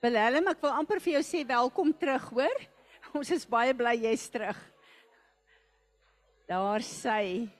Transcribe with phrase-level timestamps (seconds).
[0.00, 2.62] Willem, ek wil amper vir jou sê welkom terug, hoor?
[3.18, 4.56] Ons is baie bly jy's terug.
[6.48, 7.50] Daar sy.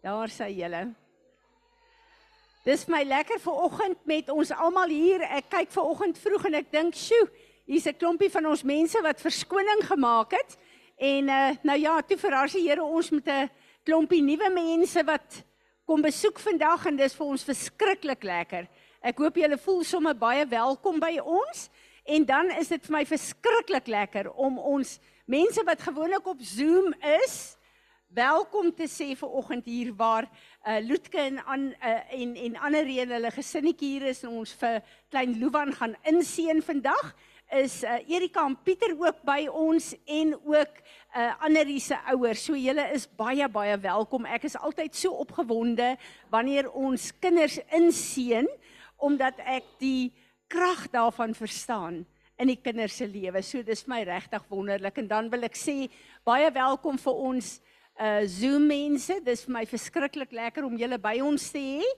[0.00, 0.80] Daar sy julle.
[2.64, 5.26] Dis my lekker vir oggend met ons almal hier.
[5.36, 7.28] Ek kyk ver oggend vroeg en ek dink, "Sjoe,
[7.68, 10.56] hier's 'n klompie van ons mense wat verskoning gemaak het."
[10.96, 13.50] En uh, nou ja, toe verras die Here ons met 'n
[13.84, 15.44] klompie nuwe mense wat
[15.84, 18.66] kom besoek vandag en dis vir ons verskriklik lekker.
[19.04, 21.68] Ek hoop julle voel sommer baie welkom by ons.
[22.06, 24.96] En dan is dit vir my verskriklik lekker om ons
[25.26, 26.94] mense wat gewoonlik op Zoom
[27.26, 27.56] is,
[28.14, 30.28] welkom te sê vir oggend hier waar
[30.66, 34.52] uh Loetke en aan uh, en en ander reën hulle gesinnetjie hier is en ons
[34.62, 34.78] vir
[35.10, 37.10] klein Luwan gaan inseën vandag
[37.52, 40.80] is uh, Erika en Pieter ook by ons en ook
[41.16, 42.42] uh, Annelie se ouers.
[42.42, 44.26] So julle is baie baie welkom.
[44.26, 45.96] Ek is altyd so opgewonde
[46.30, 48.48] wanneer ons kinders inseën
[48.96, 50.12] omdat ek die
[50.48, 52.04] krag daarvan verstaan
[52.36, 53.42] in die kinders se lewe.
[53.42, 55.86] So dis my regtig wonderlik en dan wil ek sê
[56.26, 57.56] baie welkom vir ons
[57.96, 59.14] uh Zoom mense.
[59.24, 61.90] Dis vir my verskriklik lekker om julle by ons te hê.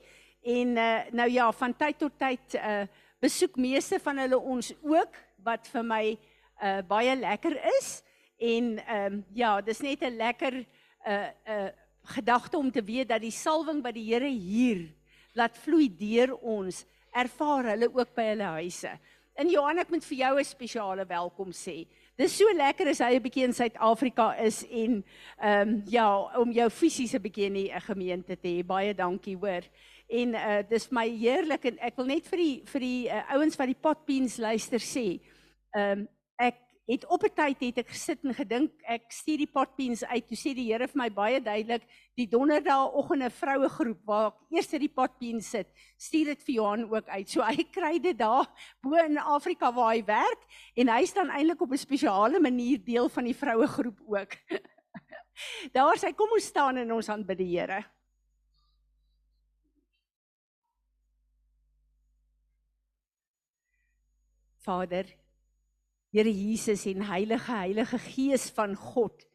[0.46, 0.90] En uh
[1.22, 2.84] nou ja, van tyd tot tyd uh
[3.18, 6.04] besoek meeste van hulle ons ook wat vir my
[6.62, 7.98] uh baie lekker is
[8.38, 10.54] en ehm um, ja, dis net 'n lekker
[11.06, 11.68] uh uh
[12.14, 14.86] gedagte om te weet dat die salwing wat die Here hier
[15.34, 18.98] laat vloei deur ons, ervaar hulle ook by hulle huise.
[19.38, 21.86] In Johan ek moet vir jou 'n spesiale welkom sê.
[22.18, 25.04] Dis so lekker as hy 'n bietjie in Suid-Afrika is en
[25.38, 26.08] ehm um, ja,
[26.40, 28.66] om jou fisies 'n bietjie in 'n gemeente te hê.
[28.66, 29.62] Baie dankie, hoor.
[30.08, 33.56] En uh dis my heerlik en ek wil net vir die vir die uh, ouens
[33.56, 35.20] wat die potbeans luister sê.
[35.76, 36.08] Ehm um,
[36.88, 40.26] het op 'n tyd het ek gesit en gedink ek stuur die potbeans uit.
[40.26, 41.82] Toe sê die Here vir my baie duidelik,
[42.16, 46.84] die donderdae oggende vroue groep waar ek eers die potbeans sit, stuur dit vir Johan
[46.88, 47.28] ook uit.
[47.28, 48.48] So hy kry dit daar
[48.82, 50.42] bo in Afrika waar hy werk
[50.76, 54.36] en hy staan eintlik op 'n spesiale manier deel van die vroue groep ook.
[55.76, 57.84] daar sê kom ons staan en ons aanbid die Here.
[64.58, 65.06] Vader,
[66.10, 69.26] Here Jesus en Heilige Heilige Gees van God.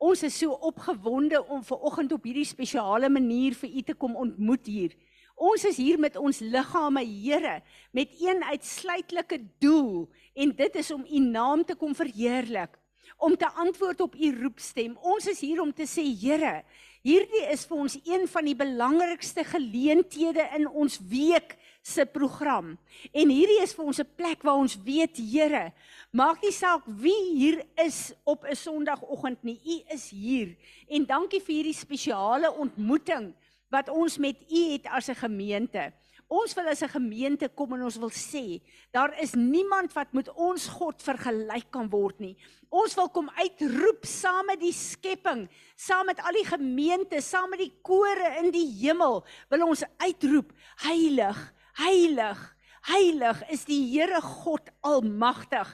[0.00, 4.16] Ons is so opgewonde om ver oggend op hierdie spesiale manier vir U te kom
[4.16, 4.94] ontmoet hier.
[5.36, 7.58] Ons is hier met ons liggame, Here,
[7.92, 12.80] met een uitsluitlike doel en dit is om U naam te kom verheerlik,
[13.20, 14.96] om te antwoord op U roepstem.
[15.04, 16.62] Ons is hier om te sê, Here,
[17.04, 22.78] hierdie is vir ons een van die belangrikste geleenthede in ons week se program.
[23.12, 25.72] En hierdie is vir ons 'n plek waar ons weet, Here,
[26.12, 30.56] maak nie saak wie hier is op 'n Sondagoggend nie, U is hier.
[30.88, 33.34] En dankie vir hierdie spesiale ontmoeting
[33.68, 35.92] wat ons met U het as 'n gemeente.
[36.28, 40.32] Ons wil as 'n gemeente kom en ons wil sê, daar is niemand wat met
[40.32, 42.36] ons God vergelyk kan word nie.
[42.70, 47.58] Ons wil kom uitroep saam met die skepping, saam met al die gemeente, saam met
[47.58, 52.40] die kore in die hemel, wil ons uitroep, heilig, Heilig,
[52.84, 55.68] heilig is die Here God almagtig.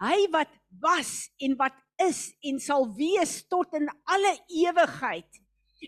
[0.00, 5.28] Hy wat was en wat is en sal wees tot in alle ewigheid.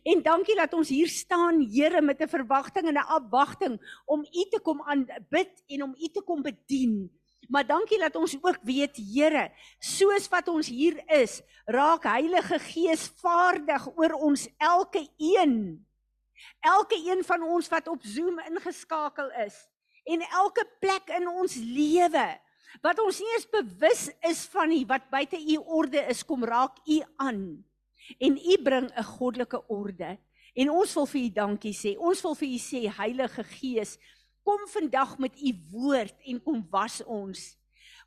[0.04, 4.44] En dankie dat ons hier staan, Here, met 'n verwagting en 'n afwagting om U
[4.50, 7.10] te kom aanbid en om U te kom bedien.
[7.48, 13.08] Maar dankie dat ons ook weet, Here, soos wat ons hier is, raak Heilige Gees
[13.16, 15.87] vaardig oor ons elke een.
[16.60, 19.56] Elke een van ons wat op Zoom ingeskakel is
[20.08, 22.26] en elke plek in ons lewe
[22.84, 26.78] wat ons nie eens bewus is van nie wat buite u orde is kom raak
[26.86, 27.42] u aan
[28.18, 30.18] en u bring 'n goddelike orde.
[30.54, 31.98] En ons wil vir u dankie sê.
[31.98, 33.98] Ons wil vir u sê Heilige Gees
[34.42, 37.56] kom vandag met u woord en kom was ons.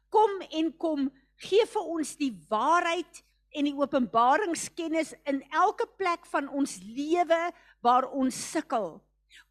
[0.10, 6.50] Kom en kom gee vir ons die waarheid en die openbaringskennis in elke plek van
[6.50, 7.40] ons lewe
[7.82, 9.00] waar ons sukkel.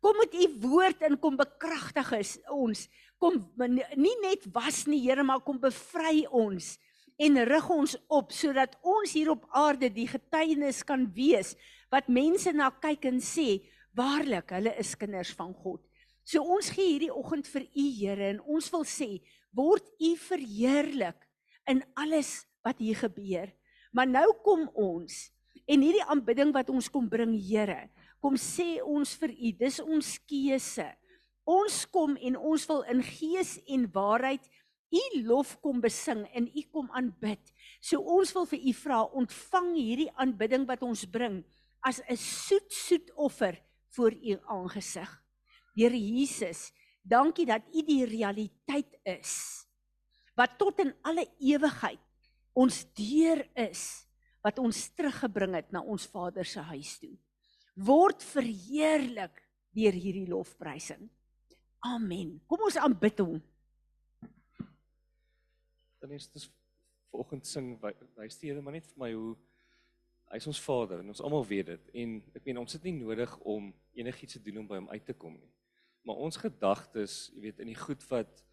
[0.00, 2.12] Kom met u woord en kom bekragtig
[2.48, 2.86] ons.
[3.20, 6.78] Kom nie net was nie Here, maar kom bevry ons
[7.20, 11.52] en rig ons op sodat ons hier op aarde die getuienis kan wees
[11.92, 13.60] wat mense na kyk en sê
[13.96, 15.82] waarlik hulle is kinders van God.
[16.24, 19.18] So ons gee hierdie oggend vir u Here en ons wil sê
[19.56, 21.18] word u verheerlik
[21.68, 23.50] in alles wat hier gebeur.
[23.92, 25.26] Maar nou kom ons
[25.66, 30.08] en hierdie aanbidding wat ons kom bring Here, kom sê ons vir U, dis ons
[30.28, 30.86] keuse.
[31.48, 34.44] Ons kom en ons wil in gees en waarheid
[34.90, 37.40] U lof kom besing en U kom aanbid.
[37.80, 41.44] So ons wil vir U vra, ontvang hierdie aanbidding wat ons bring
[41.82, 43.56] as 'n soet soet offer
[43.94, 45.10] voor U aangesig.
[45.74, 46.72] Here Jesus,
[47.02, 49.66] Dankie dat U die realiteit is
[50.38, 52.00] wat tot in alle ewigheid
[52.56, 54.06] ons deur is
[54.44, 57.12] wat ons teruggebring het na ons Vader se huis toe.
[57.80, 59.40] Word verheerlik
[59.72, 61.06] deur hierdie lofprysing.
[61.86, 62.34] Amen.
[62.50, 63.38] Kom ons aanbid hom.
[66.00, 66.48] Dan is dit
[67.10, 69.32] vanoggend sing wys die Here maar net vir my hoe
[70.30, 72.94] hy is ons Vader en ons almal weet dit en ek meen ons het nie
[73.00, 75.50] nodig om enigiets te doen om by hom uit te kom nie.
[76.06, 78.44] Maar ons gedagtes, jy weet, in die goed wat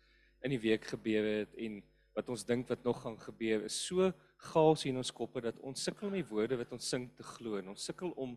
[0.45, 1.79] in die week gebeur het en
[2.17, 4.09] wat ons dink wat nog gaan gebeur is so
[4.51, 7.59] gaas in ons koppe dat ons sukkel om die woorde wat ons sing te glo
[7.59, 8.35] en ons sukkel om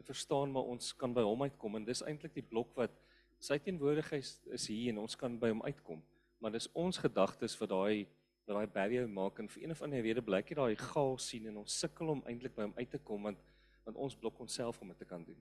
[0.00, 2.94] te verstaan maar ons kan by hom uitkom en dis eintlik die blok wat
[3.40, 6.02] sy teenwoordigheid is hier en ons kan by hom uitkom
[6.40, 8.06] maar dis ons gedagtes wat daai
[8.48, 11.48] wat daai barrier maak en vir een of ander rede blyk jy daai gaas sien
[11.50, 13.42] en ons sukkel om eintlik by hom uit te kom want
[13.84, 15.40] want ons blok onsself om dit te kan doen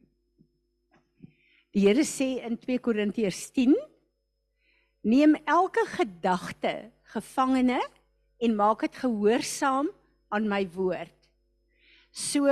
[1.69, 3.75] Die Here sê in 2 Korintiërs 10
[5.05, 7.79] Neem elke gedagte gevangene
[8.39, 9.88] en maak dit gehoorsaam
[10.27, 11.15] aan my woord.
[12.12, 12.47] So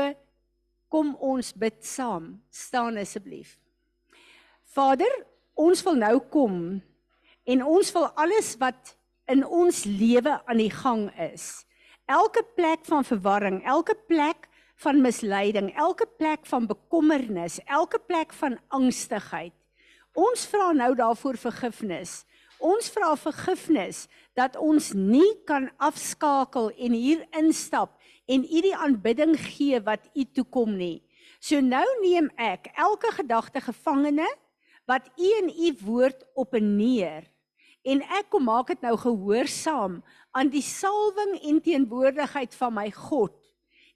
[0.87, 2.37] kom ons bid saam.
[2.49, 3.57] Staan asseblief.
[4.73, 5.11] Vader,
[5.57, 6.57] ons wil nou kom
[7.47, 8.93] en ons wil alles wat
[9.31, 11.65] in ons lewe aan die gang is.
[12.07, 14.47] Elke plek van verwarring, elke plek
[14.83, 19.53] van misleiding, elke plek van bekommernis, elke plek van angstigheid.
[20.17, 22.21] Ons vra nou daarvoor vergifnis.
[22.57, 24.05] Ons vra vergifnis
[24.37, 27.96] dat ons nie kan afskakel en hier instap
[28.27, 31.01] en u die aanbidding gee wat u toekom nie.
[31.39, 34.27] So nou neem ek elke gedagte gevangene
[34.87, 37.27] wat u in u woord op en neer
[37.87, 40.01] en ek kom maak dit nou gehoorsaam
[40.35, 43.35] aan die salwing en teenwoordigheid van my God.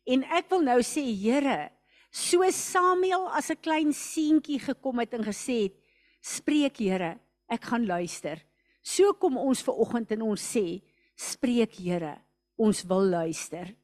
[0.07, 1.69] En ek wil nou sê Here,
[2.11, 5.75] so Samuel as 'n klein seentjie gekom het en gesê het,
[6.21, 7.19] spreek Here,
[7.49, 8.39] ek gaan luister.
[8.81, 10.81] So kom ons ver oggend en ons sê,
[11.15, 12.17] spreek Here,
[12.57, 13.75] ons wil luister.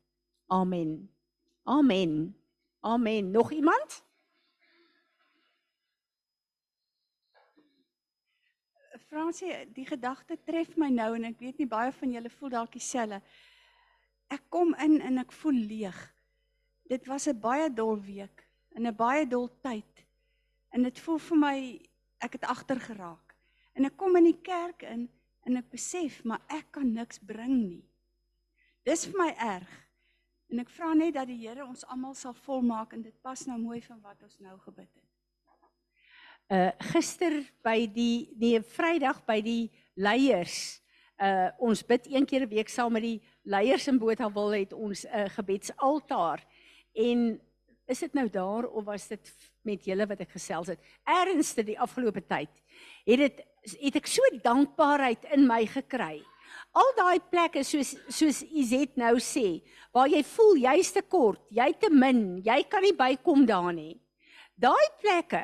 [0.48, 1.10] Amen.
[1.64, 2.36] Amen.
[2.80, 3.32] Amen.
[3.32, 4.06] Nog iemand?
[9.08, 12.74] Fransie, die gedagte tref my nou en ek weet nie baie van julle voel dalk
[12.76, 13.22] dieselfde.
[14.32, 16.00] Ek kom in en ek voel leeg.
[16.92, 18.44] Dit was 'n baie dol week,
[18.76, 20.04] in 'n baie dol tyd.
[20.72, 21.58] En dit voel vir my
[22.20, 23.36] ek het agter geraak.
[23.76, 25.10] En ek kom in die kerk in
[25.46, 27.86] en ek besef maar ek kan niks bring nie.
[28.84, 29.87] Dis vir my erg.
[30.48, 33.58] En ek vra net dat die Here ons almal sal volmaak en dit pas nou
[33.60, 35.06] mooi van wat ons nou gebid het.
[36.48, 39.68] Uh gister by die nee Vrydag by die
[40.00, 40.80] leiers
[41.20, 45.04] uh ons bid een keer 'n week saam met die leiers in Botawil het ons
[45.04, 46.46] 'n uh, gebedsaltaar
[46.96, 47.42] en
[47.86, 51.80] is dit nou daar of was dit met julle wat ek gesels het ernstig die
[51.80, 52.52] afgelope tyd
[53.06, 53.44] het dit
[53.82, 56.24] het ek so dankbaarheid in my gekry.
[56.78, 59.64] Al daai plekke soos soos Izet nou sê,
[59.96, 63.96] waar jy voel jy's te kort, jy te min, jy kan nie bykom daar nie.
[64.58, 65.42] Daai plekke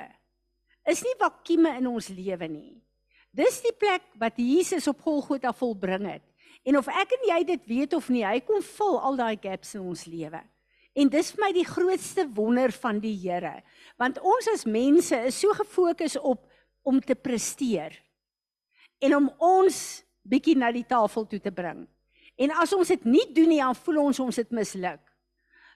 [0.89, 2.73] is nie vakuume in ons lewe nie.
[3.33, 6.25] Dis die plek wat Jesus op Golgotha volbring het.
[6.63, 9.73] En of ek en jy dit weet of nie, hy kom vul al daai gaps
[9.75, 10.39] in ons lewe.
[10.93, 13.63] En dis vir my die grootste wonder van die Here,
[13.97, 16.45] want ons as mense is so gefokus op
[16.85, 17.95] om te presteer
[19.03, 21.85] en om ons bietjie na die tafel toe te bring.
[22.39, 25.01] En as ons dit nie doen nie, dan voel ons ons het misluk.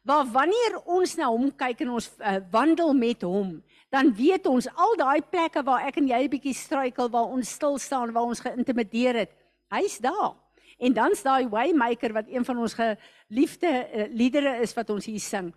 [0.07, 3.57] Maar wanneer ons na hom kyk en ons uh, wandel met hom,
[3.91, 7.75] dan weet ons al daai plekke waar ek en jy bietjie struikel, waar ons stil
[7.81, 9.33] staan, waar ons geïntimideer het,
[9.75, 10.37] hy's daar.
[10.79, 15.21] En dan's daai waymaker wat een van ons geliefde uh, liedere is wat ons hier
[15.23, 15.51] sing.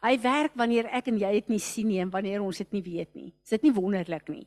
[0.00, 2.84] Hy werk wanneer ek en jy dit nie sien nie en wanneer ons dit nie
[2.86, 3.28] weet nie.
[3.44, 4.46] Is dit nie wonderlik nie?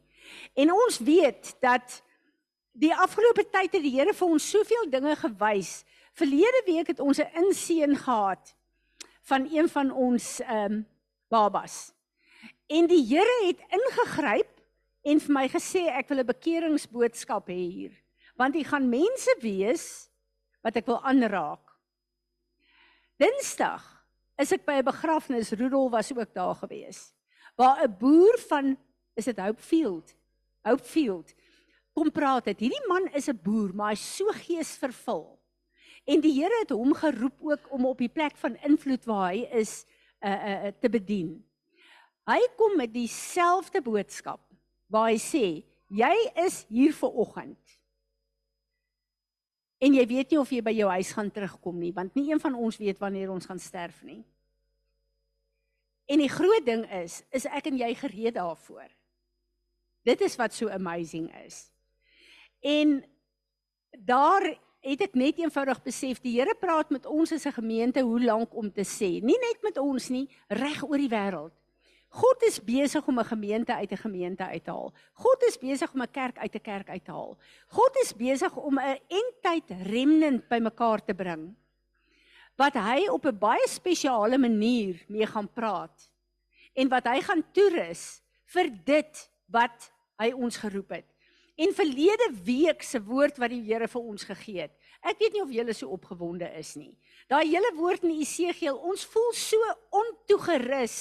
[0.58, 2.00] En ons weet dat
[2.74, 5.84] die afgelope tyd het die Here vir ons soveel dinge gewys.
[6.18, 8.56] Verlede week het ons 'n inseën gehad
[9.22, 10.86] van een van ons ehm um,
[11.30, 11.94] babas.
[12.68, 14.62] En die Here het ingegryp
[15.04, 17.94] en vir my gesê ek wil 'n bekeringsboodskap hê hier.
[18.36, 20.10] Want hier gaan mense wees
[20.62, 21.62] wat ek wil aanraak.
[23.18, 23.84] Dinsdag
[24.38, 27.14] is ek by 'n begrafnis, Rudolf was ook daar gewees.
[27.56, 28.78] Waar 'n boer van
[29.16, 30.16] is dit Hopefield.
[30.64, 31.34] Hopefield
[31.94, 32.60] kom praat het.
[32.60, 35.40] Hierdie man is 'n boer, maar hy's so geesvervul.
[36.06, 39.48] En die Here het hom geroep ook om op die plek van invloed waar hy
[39.52, 39.86] is
[40.20, 41.44] uh uh te bedien.
[42.26, 44.42] Hy kom met dieselfde boodskap
[44.88, 47.60] waar hy sê, jy is hier vir oggend.
[49.84, 52.40] En jy weet nie of jy by jou huis gaan terugkom nie, want nie een
[52.40, 54.24] van ons weet wanneer ons gaan sterf nie.
[56.08, 58.88] En die groot ding is, is ek en jy gereed daarvoor.
[60.04, 61.73] Dit is wat so amazing is.
[62.64, 63.04] En
[63.92, 64.46] daar
[64.84, 68.56] het ek net eenvoudig besef die Here praat met ons as 'n gemeente hoe lank
[68.56, 71.52] om te sê, nie net met ons nie, reg oor die wêreld.
[72.14, 74.94] God is besig om 'n gemeente uit 'n gemeente uit te haal.
[75.14, 77.38] God is besig om 'n kerk uit 'n kerk uit te haal.
[77.68, 81.56] God is besig om 'n eindtyd remnant bymekaar te bring.
[82.56, 86.12] Wat hy op 'n baie spesiale manier mee gaan praat
[86.74, 91.13] en wat hy gaan toerus vir dit wat hy ons geroep het.
[91.56, 94.74] En verlede week se woord wat die Here vir ons gegee het.
[95.06, 96.94] Ek weet nie of julle so opgewonde is nie.
[97.30, 100.98] Daai hele woord in Esegiel, ons voel so ontoegerus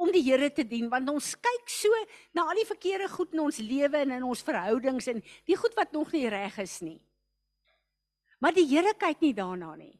[0.00, 3.44] om die Here te dien want ons kyk so na al die verkeerde goed in
[3.44, 7.00] ons lewe en in ons verhoudings en die goed wat nog nie reg is nie.
[8.42, 9.94] Maar die Here kyk nie daarna nie.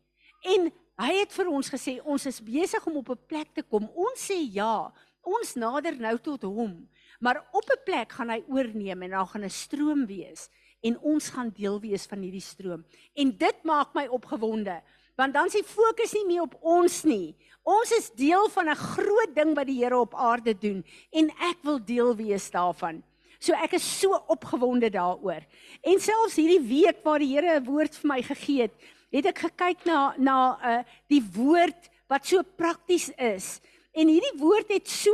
[0.57, 0.71] En
[1.03, 3.91] hy het vir ons gesê ons is besig om op 'n plek te kom.
[3.95, 6.89] Ons sê ja, ons nader nou tot hom.
[7.23, 10.49] Maar op 'n plek gaan hy oorneem en daar gaan 'n stroom wees
[10.81, 12.85] en ons gaan deel wees van hierdie stroom.
[13.15, 14.83] En dit maak my opgewonde
[15.15, 17.37] want dan is die fokus nie meer op ons nie.
[17.63, 21.59] Ons is deel van 'n groot ding wat die Here op aarde doen en ek
[21.63, 23.03] wil deel wees daarvan.
[23.39, 25.43] So ek is so opgewonde daaroor.
[25.83, 28.73] En selfs hierdie week waar die Here 'n woord vir my gegee het,
[29.11, 33.61] het ek gekyk na na uh die woord wat so prakties is.
[33.93, 35.13] En hierdie woord het so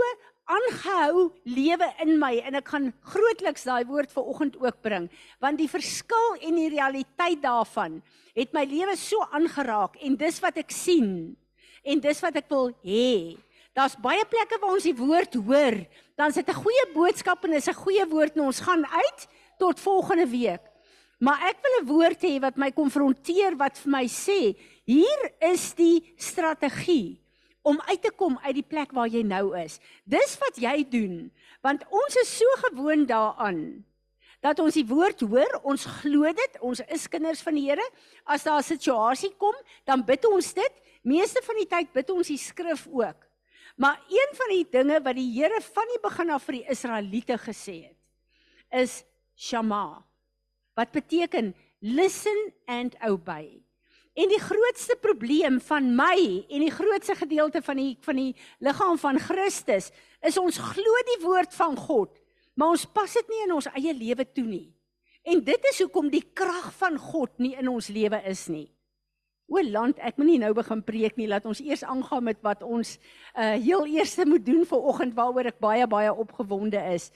[0.48, 5.08] aangehou lewe in my en ek gaan grootliks daai woord vir oggend ook bring
[5.44, 8.00] want die verskil en die realiteit daarvan
[8.38, 11.36] het my lewe so aangeraak en dis wat ek sien
[11.88, 13.38] en dis wat ek wil hê.
[13.76, 15.76] Daar's baie plekke waar ons die woord hoor
[16.18, 19.20] dan is dit 'n goeie boodskap en is 'n goeie woord en ons gaan uit
[19.58, 20.62] tot volgende week.
[21.20, 25.74] Maar ek wil 'n woord hê wat my konfronteer wat vir my sê hier is
[25.74, 27.20] die strategie
[27.68, 29.76] om uit te kom uit die plek waar jy nou is.
[30.08, 31.28] Dis wat jy doen,
[31.64, 33.62] want ons is so gewoond daaraan
[34.44, 37.84] dat ons die woord hoor, ons glo dit, ons is kinders van die Here.
[38.24, 40.72] As daar 'n situasie kom, dan bid ons dit.
[41.02, 43.26] Meeste van die tyd bid ons die skrif ook.
[43.76, 47.38] Maar een van die dinge wat die Here van die begin af vir die Israeliete
[47.38, 47.96] gesê het,
[48.70, 49.04] is
[49.36, 50.04] shama.
[50.74, 53.62] Wat beteken listen and obey.
[54.18, 56.16] En die grootste probleem van my
[56.50, 58.32] en die grootste gedeelte van die van die
[58.64, 59.92] liggaam van Christus
[60.26, 62.16] is ons glo die woord van God,
[62.58, 64.66] maar ons pas dit nie in ons eie lewe toe nie.
[65.22, 68.66] En dit is hoekom die krag van God nie in ons lewe is nie.
[69.48, 72.64] O land, ek moet nie nou begin preek nie, laat ons eers aangaan met wat
[72.66, 72.96] ons
[73.38, 77.12] uh heel eerste moet doen vir oggend waaroor ek baie baie opgewonde is.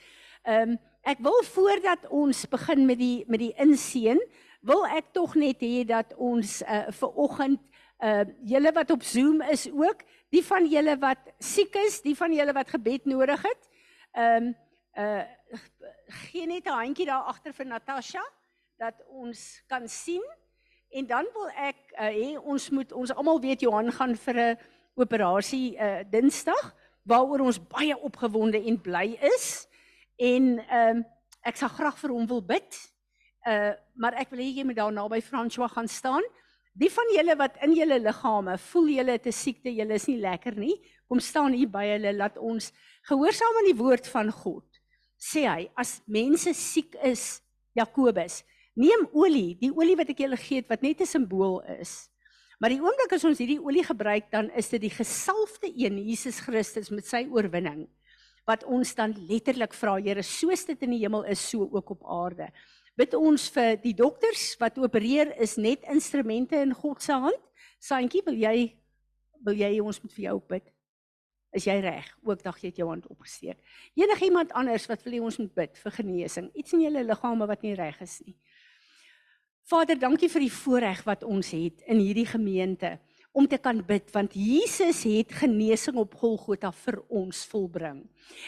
[0.47, 4.23] Um ek wil voordat ons begin met die met die inseën
[4.63, 7.61] wil ek tog net hê dat ons uh, vir oggend
[8.03, 10.03] uh julle wat op Zoom is ook,
[10.33, 13.69] die van julle wat siek is, die van julle wat gebed nodig het.
[14.11, 14.53] Ehm um,
[14.99, 15.23] uh
[16.27, 18.23] gee net 'n handjie daar agter vir Natasha
[18.77, 20.23] dat ons kan sien.
[20.89, 24.57] En dan wil ek uh, hê ons moet ons almal weet Johan gaan vir 'n
[24.95, 29.67] operasie uh Dinsdag waaroor ons baie opgewonde en bly is.
[30.17, 31.05] En ehm um,
[31.41, 32.92] ek sal graag vir hom wil bid.
[33.47, 36.23] Uh maar ek wil hê jy moet daar naby François gaan staan.
[36.73, 40.55] Die van julle wat in julle liggame voel julle te siekte, julle is nie lekker
[40.57, 40.73] nie,
[41.05, 42.71] kom staan hier by hulle laat ons
[43.05, 44.65] gehoorsaam aan die woord van God.
[45.21, 47.43] Sê hy, as mense siek is,
[47.77, 48.41] Jakobus,
[48.73, 52.09] neem olie, die olie wat ek julle gee wat net 'n simbool is.
[52.59, 56.39] Maar die oomblik as ons hierdie olie gebruik, dan is dit die gesalfde een, Jesus
[56.39, 57.87] Christus met sy oorwinning
[58.45, 62.03] wat ons dan letterlik vra, Here, soos dit in die hemel is, so ook op
[62.03, 62.49] aarde
[62.99, 67.41] bid ons vir die dokters wat opereer is net instrumente in God se hand.
[67.81, 68.73] Santjie, wil jy
[69.43, 70.69] wil jy ons moet vir jou bid?
[71.53, 72.07] Is jy reg?
[72.25, 73.59] Ook dag jy het jou hand opgesteek.
[73.99, 76.47] Enige iemand anders wat wil jy ons moet bid vir genesing?
[76.57, 78.37] Iets in julle liggame wat nie reg is nie.
[79.69, 82.97] Vader, dankie vir die voorreg wat ons het in hierdie gemeente
[83.33, 88.03] om te kan bid want Jesus het genesing op Golgotha vir ons volbring.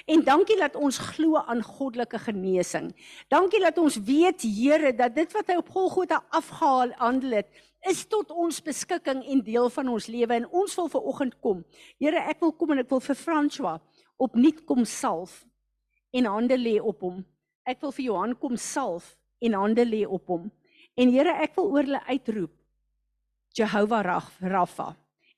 [0.05, 2.91] En dankie dat ons glo aan goddelike genesing.
[3.33, 7.49] Dankie dat ons weet Here dat dit wat hy op Golgotha afgehaal handel het
[7.89, 11.63] is tot ons beskikking en deel van ons lewe en ons wil ver oggend kom.
[12.01, 13.77] Here, ek wil kom en ek wil vir François
[14.21, 15.43] opnuut kom salf
[16.15, 17.23] en hande lê op hom.
[17.67, 20.47] Ek wil vir Johan kom salf en hande lê op hom.
[20.97, 22.53] En Here, ek wil oor hulle uitroep
[23.55, 24.03] Jehovah
[24.41, 24.95] Rafa.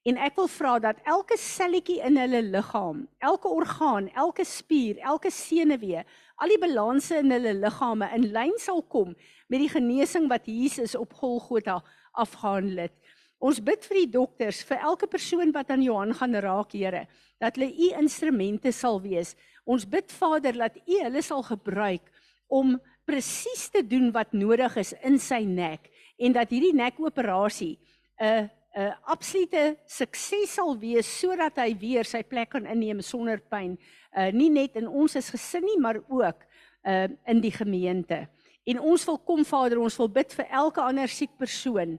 [0.07, 5.29] En ek wil vra dat elke selletjie in hulle liggaam, elke orgaan, elke spier, elke
[5.29, 6.01] senuwee,
[6.41, 9.11] al die balanse in hulle liggame in lyn sal kom
[9.51, 11.81] met die genesing wat Jesus op Golgotha
[12.17, 12.95] afgehandel het.
[13.37, 17.03] Ons bid vir die dokters, vir elke persoon wat aan Johan gaan raak, Here,
[17.37, 19.35] dat hulle u instrumente sal wees.
[19.65, 22.09] Ons bid Vader dat u hulle sal gebruik
[22.47, 27.75] om presies te doen wat nodig is in sy nek en dat hierdie nekoperasie
[28.19, 33.77] 'n 'n absolute sukses sal wees sodat hy weer sy plek kan inneem sonder pyn.
[34.13, 36.45] Uh nie net in ons as gesin nie, maar ook
[36.85, 38.27] uh in die gemeente.
[38.67, 41.97] En ons wil kom Vader, ons wil bid vir elke ander siek persoon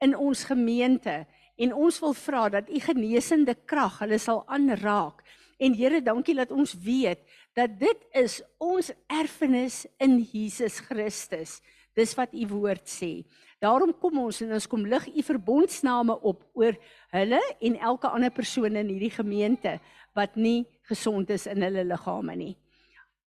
[0.00, 1.26] in ons gemeente
[1.60, 5.24] en ons wil vra dat u genesende krag hulle sal aanraak.
[5.60, 7.20] En Here, dankie dat ons weet
[7.56, 11.58] dat dit is ons erfenis in Jesus Christus.
[11.96, 13.26] Dis wat u woord sê.
[13.60, 16.76] Daarom kom ons en ons kom lig u verbondsname op oor
[17.12, 19.76] hulle en elke ander persoon in hierdie gemeente
[20.16, 22.54] wat nie gesond is in hulle liggame nie.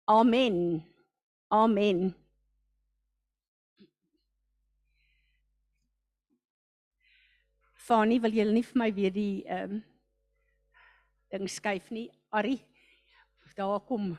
[0.06, 0.84] Amen.
[1.50, 2.12] Amen.
[7.82, 9.88] Fanie, wil jy nie vir my weer die ehm um,
[11.32, 12.10] ding skuif nie?
[12.30, 12.60] Ari.
[13.56, 14.14] Daar kom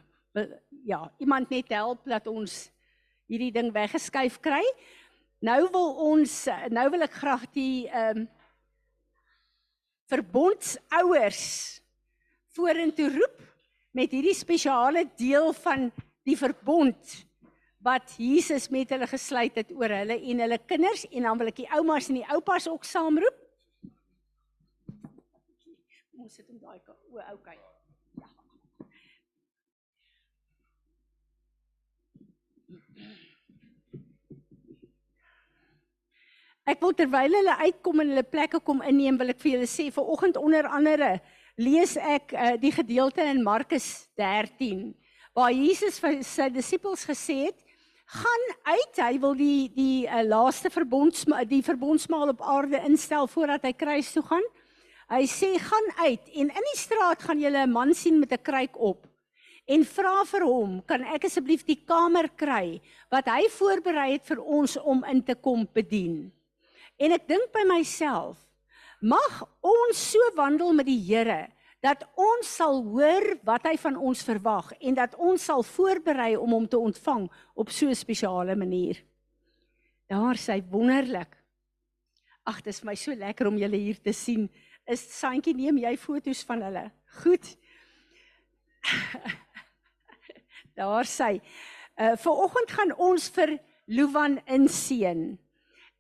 [0.84, 2.70] ja, iemand net help dat ons
[3.30, 4.62] hierdie ding weggeskuif kry.
[5.42, 6.36] Nou wil ons
[6.70, 8.30] nou wil ek graag die ehm um,
[10.12, 11.44] verbondsouers
[12.52, 13.38] vorentoe roep
[13.96, 15.86] met hierdie spesiale deel van
[16.28, 17.14] die verbond
[17.82, 21.62] wat Jesus met hulle gesluit het oor hulle en hulle kinders en dan wil ek
[21.64, 23.40] die oumas en die oupas ook saamroep.
[26.20, 26.78] Ons sit in daai.
[27.10, 27.56] O, okay.
[36.62, 39.88] Ek wil terwyl hulle uitkom en hulle plekke kom inneem, wil ek vir julle sê
[39.90, 41.16] vir oggend onder andere
[41.58, 44.92] lees ek uh, die gedeelte in Markus 13
[45.34, 47.58] waar Jesus vir sy disippels gesê het:
[48.14, 53.66] "Gaan uit, hy wil die die uh, laaste verbonds die verbondsmaal op aarde instel voordat
[53.66, 54.46] hy kruis toe gaan."
[55.10, 58.42] Hy sê: "Gaan uit en in die straat gaan julle 'n man sien met 'n
[58.42, 59.08] kruik op."
[59.66, 64.38] En vra vir hom, kan ek asseblief die kamer kry wat hy voorberei het vir
[64.38, 66.30] ons om in te kom bedien?
[67.02, 68.38] En ek dink by myself,
[69.02, 71.48] mag ons so wandel met die Here
[71.82, 76.54] dat ons sal hoor wat hy van ons verwag en dat ons sal voorberei om
[76.54, 77.24] hom te ontvang
[77.58, 79.02] op so 'n spesiale manier.
[80.06, 81.34] Daar sê wonderlik.
[82.46, 84.48] Ag, dit is my so lekker om julle hier te sien.
[84.86, 86.90] Is Santjie, neem jy foto's van hulle?
[87.22, 87.56] Goed.
[90.78, 91.40] Daar sê,
[91.98, 95.38] uh vir oggend gaan ons vir Luwan inseën.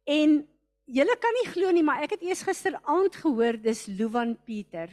[0.06, 0.51] En
[0.90, 4.90] Julle kan nie glo nie, maar ek het eers gisteraand gehoor dis Luwan Pieter.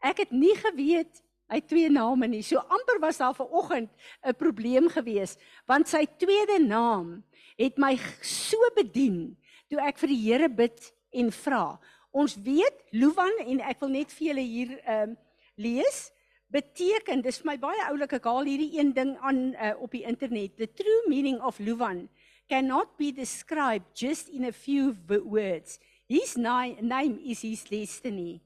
[0.00, 2.42] Ek het nie geweet hy twee name nie.
[2.44, 3.90] So amper was daar vanoggend
[4.24, 7.24] 'n probleem gewees want sy tweede naam
[7.58, 9.36] het my so bedien
[9.68, 11.78] toe ek vir die Here bid en vra.
[12.12, 15.16] Ons weet Luwan en ek wil net vir julle hier ehm um,
[15.56, 16.12] lees
[16.48, 20.04] beteken dis vir my baie oulik ek haal hierdie een ding aan uh, op die
[20.04, 22.08] internet the true meaning of Luwan
[22.48, 25.78] cannot be described just in a few words.
[26.08, 28.40] His name is his destiny.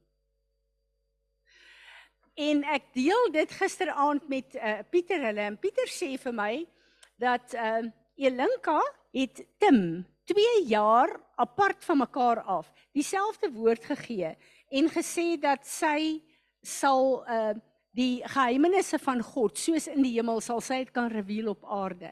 [2.35, 6.55] En ek deel dit gisteraand met uh, Pieter hulle en Pieter sê vir my
[7.21, 7.83] dat uh
[8.23, 8.77] Elinka
[9.17, 14.35] het Tim 2 jaar apart van mekaar af dieselfde woord gegee
[14.69, 16.21] en gesê dat sy
[16.61, 17.53] sal uh
[17.93, 22.09] die geheimenisse van God soos in die hemel sal sy dit kan reveal op aarde.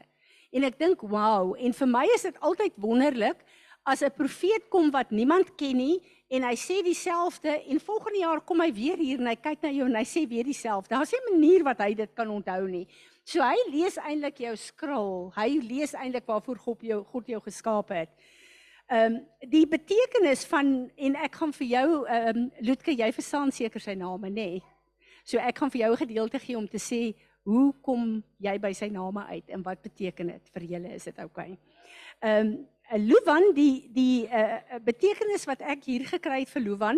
[0.51, 3.45] En ek dink, wow, en vir my is dit altyd wonderlik
[3.83, 8.41] as 'n profeet kom wat niemand ken nie en hy sê dieselfde en volgende jaar
[8.41, 10.93] kom hy weer hier en hy kyk na jou en hy sê weer dieselfde.
[10.93, 12.87] Daar's 'n manier wat hy dit kan onthou nie.
[13.23, 15.31] So hy lees eintlik jou skril.
[15.35, 18.09] Hy lees eintlik waarvoor God jou God jou geskaap het.
[18.89, 23.51] Ehm um, die betekenis van en ek gaan vir jou ehm um, Lutke, jy verstaan
[23.51, 24.33] seker sy name nê.
[24.33, 24.63] Nee.
[25.23, 27.15] So ek gaan vir jou 'n gedeelte gee om te sê
[27.47, 31.23] hoe kom jy by sy name uit en wat beteken dit vir julle is dit
[31.23, 31.51] oukei.
[31.53, 31.57] Okay?
[32.21, 32.59] Ehm um,
[32.91, 36.97] Luwan die die uh, betekenis wat ek hier gekry het vir Luwan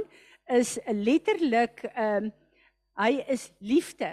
[0.50, 2.32] is letterlik ehm um,
[2.98, 4.10] hy is liefde.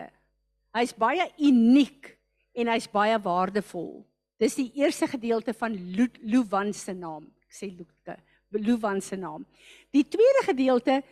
[0.77, 2.13] Hy's baie uniek
[2.57, 4.05] en hy's baie waardevol.
[4.41, 5.75] Dis die eerste gedeelte van
[6.21, 7.27] Luwan se naam.
[7.49, 8.17] Ek sê Luke,
[8.57, 9.45] Luwan se naam.
[9.93, 11.03] Die tweede gedeelte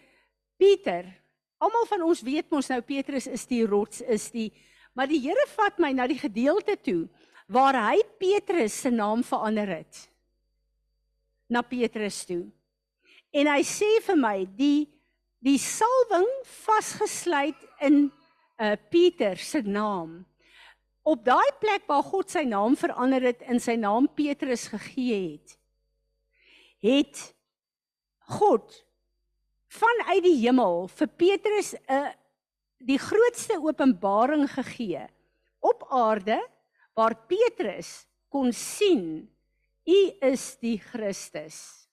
[0.57, 1.07] Pieter.
[1.59, 4.49] Almal van ons weet mos nou Petrus is die rots, is die
[4.99, 7.05] Maar die Here vat my na die gedeelte toe
[7.55, 10.01] waar hy Petrus se naam verander het.
[11.47, 12.49] Na Petrus toe.
[13.31, 14.89] En hy sê vir my die
[15.39, 16.27] die salwing
[16.65, 18.11] vasgesluit in 'n
[18.59, 20.27] uh, Pieter se naam.
[21.07, 25.55] Op daai plek waar God sy naam verander het in sy naam Petrus gegee het,
[26.83, 27.35] het
[28.35, 28.83] God
[29.71, 32.18] vanuit die hemel vir Petrus 'n
[32.79, 35.07] die grootste openbaring gegee
[35.65, 36.39] op aarde
[36.95, 39.29] waar Petrus kon sien
[39.89, 41.89] u is die Christus.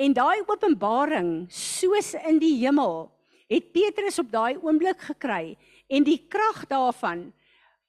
[0.00, 3.08] En daai openbaring soos in die hemel
[3.50, 5.56] het Petrus op daai oomblik gekry.
[5.90, 7.30] En die krag daarvan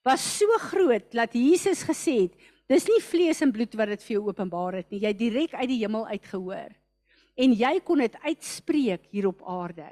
[0.08, 4.16] was so groot dat Jesus gesê het dis nie vlees en bloed wat dit vir
[4.18, 5.04] jou openbaar het nie.
[5.04, 6.72] Jy direk uit die hemel uitgehoor.
[7.38, 9.92] En jy kon dit uitspreek hier op aarde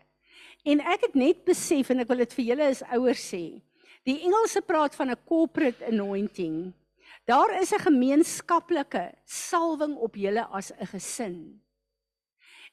[0.70, 3.44] en ek het net besef en ek wil dit vir julle as ouers sê
[4.08, 6.74] die Engelse praat van 'n corporate anointing
[7.26, 11.40] daar is 'n gemeenskaplike salwing op julle as 'n gesin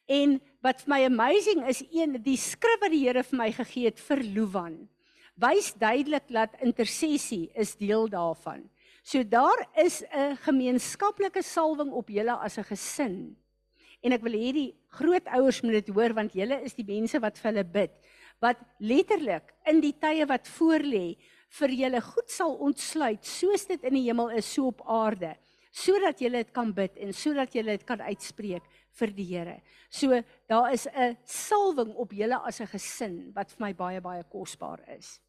[0.07, 3.87] en wat vir my amazing is een die skrif wat die Here vir my gegee
[3.91, 4.89] het vir Luwan
[5.37, 8.65] wys duidelik dat intersessie is deel daarvan.
[9.05, 13.37] So daar is 'n gemeenskaplike salwing op julle as 'n gesin.
[14.07, 17.41] En ek wil hê die grootouers moet dit hoor want julle is die mense wat
[17.41, 17.97] vir hulle bid
[18.45, 21.17] wat letterlik in die tye wat voorlê
[21.59, 25.33] vir julle goed sal ontsluit soos dit in die hemel is so op aarde
[25.77, 28.65] sodat julle dit kan bid en sodat julle dit kan uitspreek
[28.97, 29.57] vir die Here.
[29.91, 34.25] So daar is 'n salwing op julle as 'n gesin wat vir my baie baie
[34.25, 35.21] kosbaar is.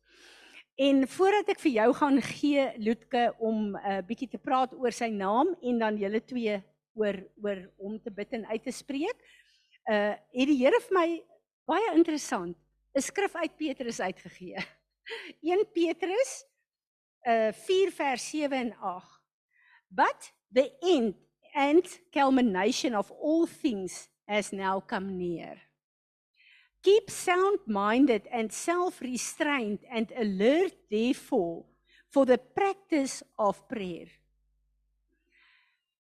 [0.77, 4.91] En voordat ek vir jou gaan gee Loetke om 'n uh, bietjie te praat oor
[4.91, 6.63] sy naam en dan julle twee
[6.97, 9.17] oor oor om te bid en uit te spreek,
[9.88, 11.07] uh het die Here vir my
[11.69, 12.57] baie interessant
[12.95, 14.57] 'n skrif uit Petrus uitgegee.
[15.53, 16.43] 1 Petrus
[17.27, 19.21] uh 4 vers 7 en 8.
[19.89, 21.15] But the end
[21.53, 25.57] and culmination of all things has now come near.
[26.83, 31.65] Keep sound minded and self restrained and alert, therefore,
[32.10, 34.07] for the practice of prayer.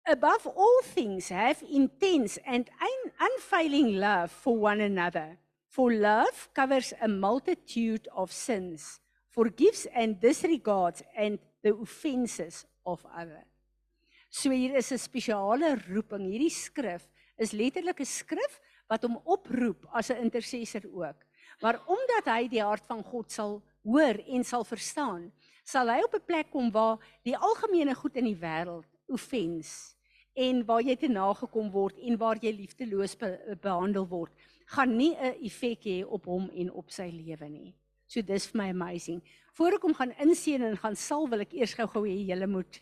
[0.07, 5.35] Above all things, have intense and un- unfailing love for one another.
[5.67, 13.49] For love covers a multitude of sins, forgives and disregards and the offenses of others.
[14.29, 16.29] So hier is 'n spesiale roeping.
[16.29, 21.25] Hierdie skrif is letterlik 'n skrif wat hom oproep as 'n intercessor ook.
[21.61, 25.31] Maar omdat hy die hart van God sal hoor en sal verstaan,
[25.63, 29.94] sal hy op 'n plek kom waar die algemene goed in die wêreld offens
[30.35, 33.31] en waar jy te nagekom word en waar jy liefdeloos be
[33.63, 34.31] behandel word,
[34.75, 37.73] gaan nie 'n effek hê op hom en op sy lewe nie.
[38.07, 39.21] So dis vir my amazing.
[39.53, 42.81] Voordat ek hom gaan inseën en gaan sal, wil ek eers gou-gou hê julle moet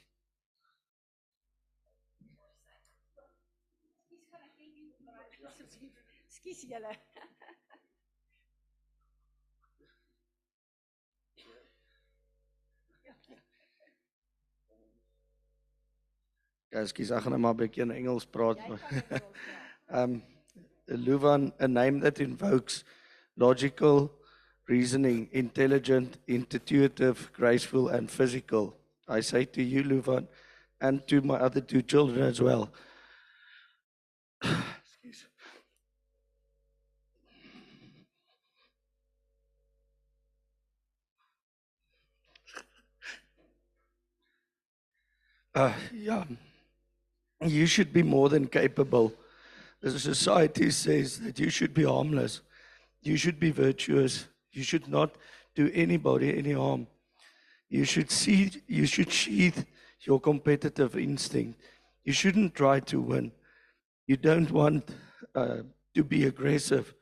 [6.27, 7.12] Skus julle.
[16.73, 18.57] Ja, skus, ek gaan net maar 'n bietjie in Engels praat.
[19.99, 20.23] um
[21.05, 22.83] Luvan, a name that invokes
[23.37, 24.11] logical
[24.67, 28.75] reasoning, intelligent, intuitive, graceful and physical.
[29.07, 30.27] I say to you Luvan
[30.81, 32.69] and to my other two children as well.
[34.41, 35.27] Excuse.
[45.55, 46.25] Uh, yeah.
[47.45, 49.13] You should be more than capable.
[49.81, 52.41] The society says that you should be harmless.
[53.01, 54.27] You should be virtuous.
[54.51, 55.15] You should not
[55.55, 56.87] do anybody any harm.
[57.69, 59.65] You should see, you should sheath
[60.01, 61.59] your competitive instinct.
[62.03, 63.31] You shouldn't try to win.
[64.07, 64.89] You don't want
[65.35, 65.57] uh,
[65.95, 66.93] to be aggressive.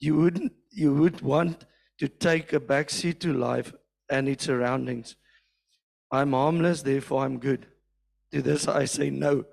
[0.00, 1.64] You wouldn't, you would want
[1.98, 3.72] to take a backseat to life
[4.08, 5.16] and its surroundings.
[6.10, 7.66] I'm harmless, therefore I'm good.
[8.32, 9.44] To this I say no.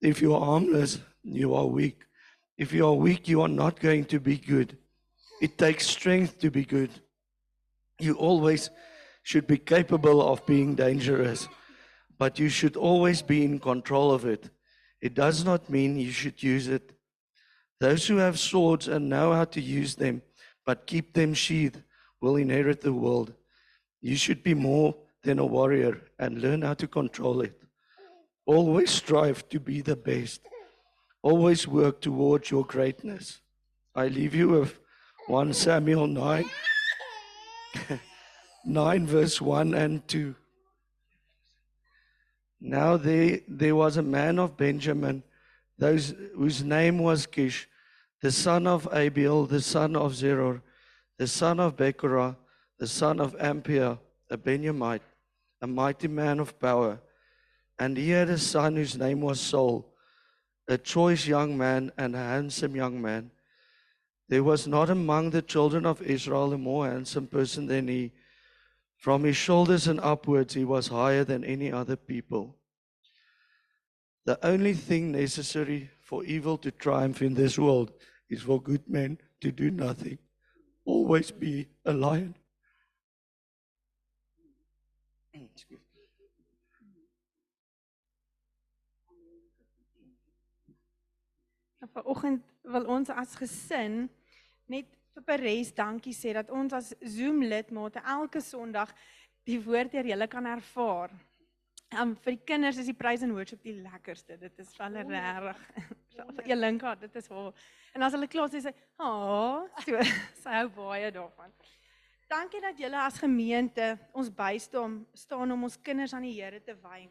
[0.00, 2.02] If you are harmless, you are weak.
[2.56, 4.76] If you are weak, you are not going to be good.
[5.40, 6.90] It takes strength to be good.
[8.00, 8.70] You always
[9.22, 11.48] should be capable of being dangerous,
[12.18, 14.50] but you should always be in control of it.
[15.00, 16.92] It does not mean you should use it.
[17.80, 20.22] Those who have swords and know how to use them,
[20.66, 21.82] but keep them sheathed,
[22.20, 23.32] will inherit the world.
[24.00, 27.57] You should be more than a warrior and learn how to control it.
[28.48, 30.40] Always strive to be the best.
[31.20, 33.42] Always work towards your greatness.
[33.94, 34.78] I leave you with
[35.26, 36.48] 1 Samuel 9,
[38.64, 40.34] 9 verse 1 and 2.
[42.62, 45.24] Now there, there was a man of Benjamin,
[45.76, 47.68] those, whose name was Kish,
[48.22, 50.62] the son of Abiel, the son of Zeror,
[51.18, 52.34] the son of Becherah,
[52.78, 53.98] the son of Ampia,
[54.30, 55.02] a Benjamite,
[55.60, 56.98] a mighty man of power.
[57.78, 59.92] And he had a son whose name was Saul,
[60.66, 63.30] a choice young man and a handsome young man.
[64.28, 68.12] There was not among the children of Israel a more handsome person than he,
[68.96, 72.56] From his shoulders and upwards, he was higher than any other people.
[74.24, 77.92] The only thing necessary for evil to triumph in this world
[78.28, 80.18] is for good men to do nothing.
[80.84, 82.34] Always be a lion.
[91.86, 94.08] Vanoggend wil ons as gesin
[94.66, 98.92] net vir Pares dankie sê dat ons as Zoom lidmate elke Sondag
[99.46, 101.14] die woord deur julle kan ervaar.
[101.94, 104.36] Um vir die kinders is die praise and worship die lekkerste.
[104.36, 105.62] Dit is vir hulle regtig.
[106.18, 107.54] Vir Elinka, dit is haar.
[107.94, 110.02] En as hulle klaar is, sê sy, "Ag, so
[110.42, 111.54] sy hou baie daarvan."
[112.28, 116.74] Dankie dat julle as gemeente ons bystaan staan om ons kinders aan die Here te
[116.82, 117.06] wy.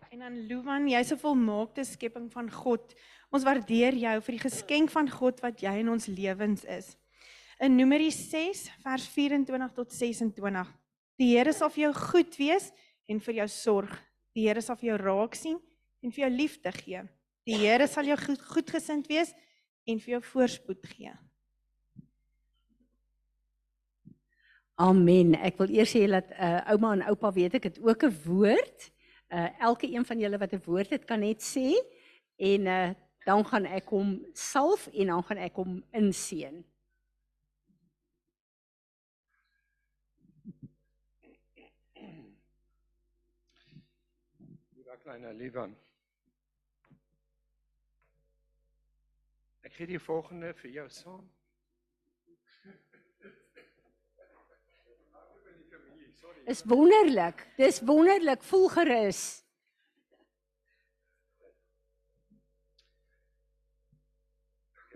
[0.14, 2.94] En aan Luwan, jy's 'n volmaakte skepping van God.
[3.30, 6.96] Ons waardeer jou vir die geskenk van God wat jy in ons lewens is.
[7.60, 10.66] In Numeri 6 vers 24 tot 26.
[11.18, 12.72] Die Here sal vir jou goed wees
[13.08, 13.94] en vir jou sorg.
[14.34, 15.58] Die Here sal vir jou raak sien
[16.02, 17.02] en vir jou liefde gee.
[17.44, 19.34] Die Here sal jou goed goedgesind wees
[19.88, 21.12] en vir jou voorspoed gee.
[24.78, 25.34] Amen.
[25.34, 28.90] Ek wil eers sê dat uh, ouma en oupa weet ek het ook 'n woord.
[29.28, 31.76] Uh elke een van julle wat 'n woord het kan net sê
[32.36, 32.90] en uh
[33.24, 36.64] dan gaan ek hom salf en dan gaan ek hom inseën.
[44.72, 45.76] Liewe kleine Liewan.
[49.60, 51.37] Ek gee die volgende vir jou saam.
[56.48, 57.46] Is wonderlik.
[57.56, 58.42] Dis wonderlik.
[58.42, 59.42] Voel gerus.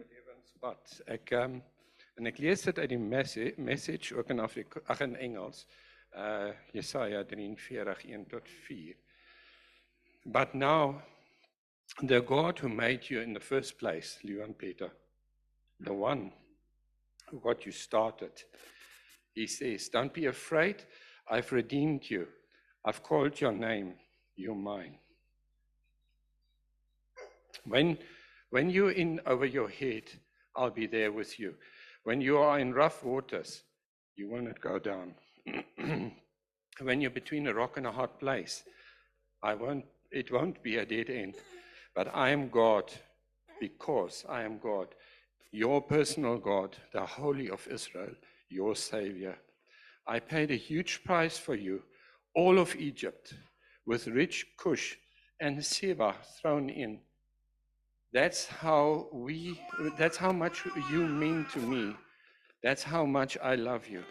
[0.08, 0.94] Lewenspad.
[1.12, 1.62] Ek ehm um,
[2.16, 5.66] en ek lees dit uit die message, message ook in Afrika, ag in Engels.
[6.16, 8.96] Uh Jesaja 43 1 tot 4.
[10.24, 11.02] But now
[12.00, 14.88] the God who made you in the first place, Leon Peter,
[15.84, 16.32] the one
[17.28, 18.44] who got you started,
[19.34, 20.86] he says, Don't be afraid,
[21.30, 22.26] I've redeemed you.
[22.85, 23.94] I've called your name,
[24.37, 24.96] you're mine.
[27.64, 27.98] When
[28.50, 30.02] when you're in over your head,
[30.54, 31.54] I'll be there with you.
[32.04, 33.62] When you are in rough waters,
[34.16, 35.14] you will not go down.
[36.80, 38.64] when you're between a rock and a hard place,
[39.42, 41.35] I won't it won't be a dead end.
[41.94, 42.92] But I am God
[43.61, 44.88] because I am God,
[45.50, 48.14] your personal God, the Holy of Israel,
[48.48, 49.37] your Savior.
[50.06, 51.82] I paid a huge price for you,
[52.34, 53.34] all of Egypt,
[53.86, 54.96] with rich Cush
[55.40, 57.00] and Seba thrown in.
[58.12, 59.58] That's how we
[59.98, 61.96] that's how much you mean to me.
[62.62, 64.04] That's how much I love you.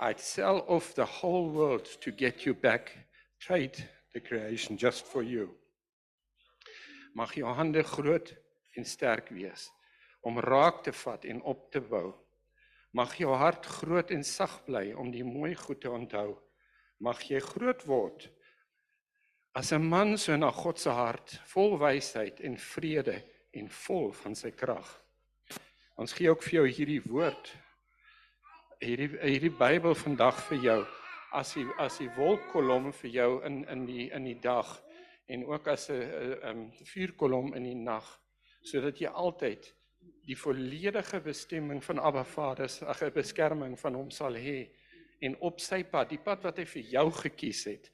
[0.00, 2.92] I'd sell off the whole world to get you back.
[3.40, 3.76] Trade
[4.14, 5.50] the creation just for you.
[7.14, 8.34] Mag jou hande groot
[8.76, 9.68] en sterk wees
[10.20, 12.14] om raak te vat en op te bou.
[12.92, 16.38] Mag jou hart groot en sag bly om die mooi goed te onthou.
[17.00, 18.30] Mag jy groot word
[19.54, 24.34] as 'n man so na God se hart, vol wysheid en vrede en vol van
[24.34, 24.86] sy krag.
[25.96, 27.50] Ons gee ook vir jou hierdie woord
[28.78, 30.78] hierdie hierdie Bybel vandag vir jou
[31.34, 34.68] as die as die wolkkolom vir jou in in die in die dag
[35.26, 38.06] en ook as 'n 'n vuurkolom in die nag
[38.62, 39.74] sodat jy altyd
[40.26, 44.68] die volledige bestemming van Abba Vader se ag 'n beskerming van hom sal hê
[45.20, 47.90] en op sy pad, die pad wat hy vir jou gekies het,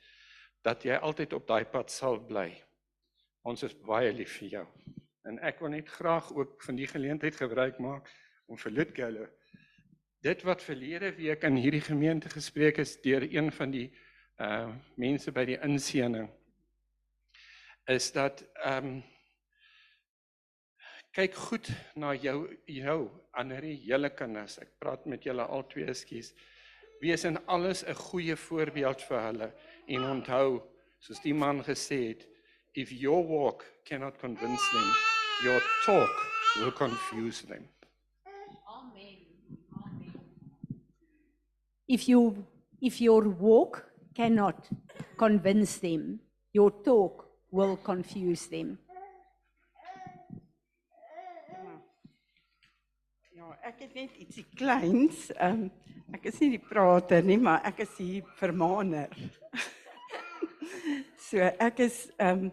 [0.63, 2.53] dat jy altyd op daai pad sal bly.
[3.43, 4.67] Ons is baie lief vir jou.
[5.25, 8.11] En ek wil net graag ook van die geleentheid gebruik maak
[8.47, 9.29] om vir Lutgelle
[10.25, 13.89] dit wat verlede week in hierdie gemeente gespreek is deur een van die
[14.41, 16.31] uh mense by die inseëning
[17.93, 19.03] is dat ehm um,
[21.15, 22.99] kyk goed na jou jou
[23.39, 24.59] ander hele kinders.
[24.59, 26.33] Ek praat met julle al twee ekskuus.
[27.01, 29.53] Wees in alles 'n goeie voorbeeld vir hulle
[29.87, 30.63] en onthou
[30.99, 32.27] soos die man gesê het,
[32.75, 34.89] if your walk cannot convince them,
[35.45, 36.15] your talk
[36.57, 37.69] will confuse them.
[41.87, 42.45] If you
[42.81, 44.69] if your walk cannot
[45.17, 46.21] convince them,
[46.53, 48.79] your talk will confuse them.
[53.37, 55.31] Ja, ek het net ietsie kleins.
[55.41, 55.71] Ehm um,
[56.15, 59.09] ek is nie die prater nie, maar ek is die vermaaner.
[61.29, 62.51] so ek is ehm um,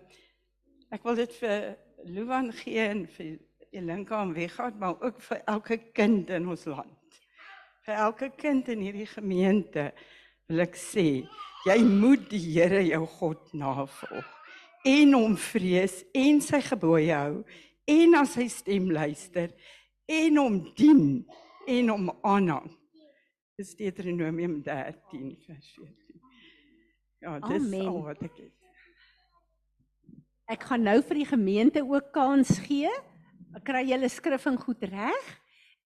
[0.91, 1.73] ek wil dit vir
[2.07, 3.33] Luwan gee en vir
[3.75, 7.19] Elinka om weggaan, maar ook vir elke kind in ons land.
[7.85, 9.89] Vir elke kind in hierdie gemeente
[10.47, 11.05] wil ek sê,
[11.67, 14.31] jy moet die Here jou God navolg
[14.87, 17.43] en hom vrees en sy gebooie hou
[17.91, 19.51] en na sy stem luister
[20.05, 21.03] en hom dien
[21.67, 22.71] en hom aanhang.
[23.57, 26.21] Dis Deuteronomium 13 vers 14.
[27.21, 27.87] Ja, dis Amen.
[27.87, 28.55] al wat ek het.
[30.51, 32.89] Ek gaan nou vir die gemeente ook kans gee.
[33.55, 35.29] Ek kry julle skrif en goed reg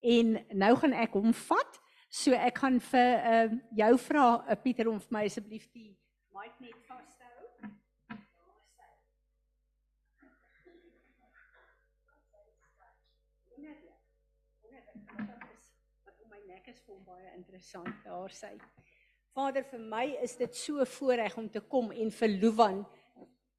[0.06, 1.82] en nou gaan ek hom vat.
[2.10, 5.91] So ek gaan vir uh, jou vra uh, Pieter om vir my asseblief die
[6.32, 7.43] mic net vas te hou.
[16.06, 16.41] Wat om my
[16.95, 18.53] hom baie interessant daar sy.
[19.36, 22.77] Vader, vir my is dit so voorreg om te kom en vir Luwan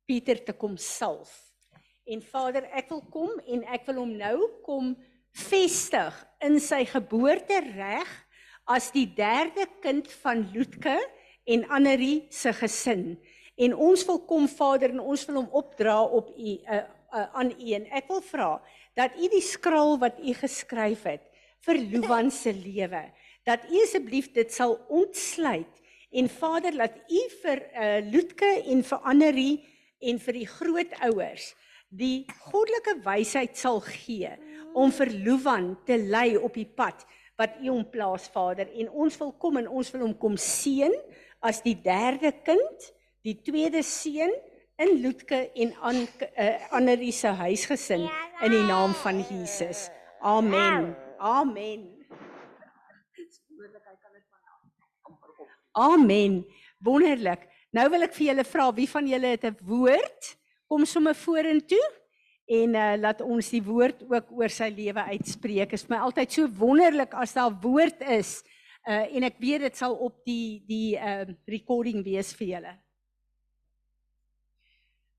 [0.08, 1.34] Pieter te kom salf.
[2.08, 4.94] En Vader, ek wil kom en ek wil hom nou kom
[5.36, 6.16] vestig
[6.48, 8.08] in sy geboortereg
[8.72, 10.96] as die derde kind van Loetke
[11.44, 13.18] en Annerie se gesin.
[13.60, 17.52] En ons wil kom Vader en ons wil hom opdra op u uh, uh, aan
[17.52, 18.50] u en ek wil vra
[18.96, 21.28] dat u die skraal wat u geskryf het
[21.66, 23.04] vir Luwan se lewe
[23.46, 25.82] dat u asseblief dit sal ontsluit
[26.16, 29.54] en Vader laat u vir uh, Loetke en vir Annerie
[30.00, 31.52] en vir die grootouers
[31.88, 34.32] die goddelike wysheid sal gee
[34.76, 37.06] om vir Luwan te lei op die pad
[37.36, 40.92] wat U hom plaas Vader en ons wil kom en ons wil hom kom seën
[41.44, 42.92] as die derde kind,
[43.26, 44.32] die tweede seun
[44.80, 48.08] in Loetke en aan uh, Annelie se huisgesin
[48.44, 49.88] in die naam van Jesus.
[50.20, 50.94] Amen.
[51.18, 51.95] Amen.
[55.76, 56.40] Amen.
[56.80, 57.44] Wonderlik.
[57.76, 60.36] Nou wil ek vir julle vra wie van julle het 'n woord?
[60.68, 61.84] Kom sommer vorentoe
[62.46, 65.70] en uh, laat ons die woord ook oor sy lewe uitspreek.
[65.70, 68.42] Dit is my altyd so wonderlik as daar woord is.
[68.86, 72.74] Uh en ek weet dit sal op die die uh recording wees vir julle.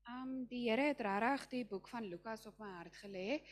[0.08, 3.42] Um die Here het regtig die boek van Lukas op my hart gelê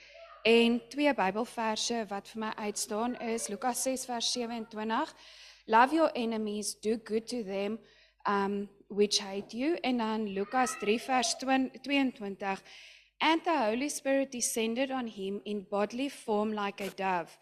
[0.43, 5.15] en twee Bybelverse wat vir my uitstaan is Lukas 6 vers 27
[5.69, 7.79] Love your enemies do good to them
[8.27, 12.57] um which hate you en dan Lukas 3 vers 22
[13.21, 17.37] and the Holy Spirit descended on him in bodily form like a dove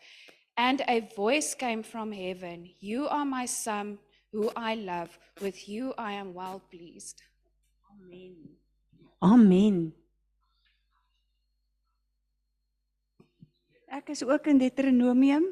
[0.57, 3.99] and a voice came from heaven you are my son
[4.33, 7.23] who I love with you I am well pleased
[7.95, 8.35] Amen.
[9.23, 9.95] Amen.
[13.87, 15.45] Ek is ook in Deuteronomium.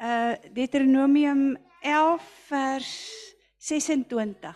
[0.00, 4.54] Uh Deuteronomium 11 vers 26.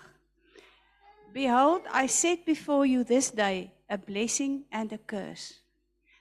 [1.33, 5.61] Behold, I set before you this day a blessing and a curse.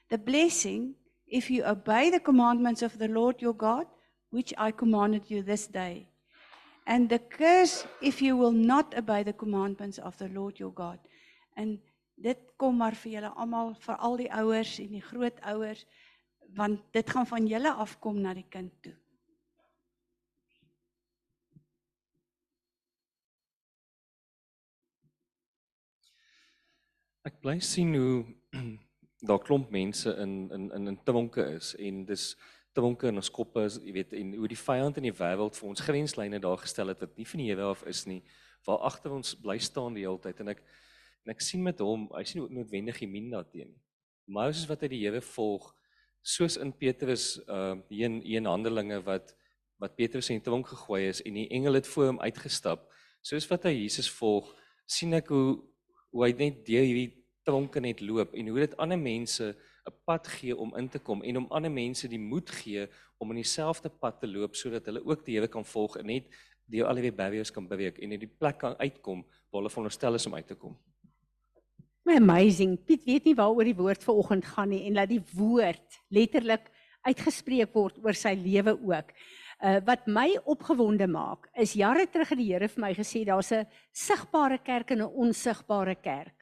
[0.10, 0.96] The blessing
[1.28, 3.86] if you obey the commandments of the Lord your God,
[4.30, 6.08] which I commanded you this day.
[6.88, 11.00] And the curse if you will not obey the commandments of the Lord your God.
[11.56, 11.80] En
[12.16, 15.86] dit kom maar vir julle almal, vir al die ouers en die grootouers,
[16.56, 18.94] want dit gaan van julle afkom na die kind toe.
[27.24, 28.24] Ek bly sien hoe
[29.30, 32.34] daar klomp mense in in in in Twonke is en dis
[32.76, 35.70] Twonke in ons koppe is, jy weet, en hoe die vyand in die wêreld vir
[35.70, 38.20] ons grenslyne daar gestel het wat nie van die Here af is nie,
[38.68, 40.66] waar agter ons bly staan die hele tyd en ek
[41.24, 43.72] en ek sien met hom, hy sien noodwendig die min daarteen.
[44.28, 45.70] Moses wat hy die Here volg,
[46.20, 49.32] soos in Petrus uh hier in een Handelinge wat
[49.80, 52.84] wat Petrus in tronk gegooi is en die engel het voor hom uitgestap,
[53.24, 54.52] soos wat hy Jesus volg,
[54.84, 55.62] sien ek hoe
[56.14, 57.12] hoe hy net deur hierdie
[57.44, 61.24] tronke net loop en hoe dit ander mense 'n pad gee om in te kom
[61.24, 62.88] en om ander mense die moed gee
[63.20, 66.30] om in dieselfde pad te loop sodat hulle ook die Here kan volg en net
[66.72, 70.16] deur al die barriers kan beweeg en in die plek kan uitkom waar hulle veronderstel
[70.16, 70.78] is om uit te kom.
[72.04, 72.78] Amazing.
[72.84, 76.68] Piet weet nie waaroor die woord vanoggend gaan nie en laat die woord letterlik
[77.08, 79.12] uitgespreek word oor sy lewe ook.
[79.64, 83.52] Uh wat my opgewonde maak is jare terug het die Here vir my gesê daar's
[83.54, 86.36] 'n sigbare kerk en 'n onsigbare kerk.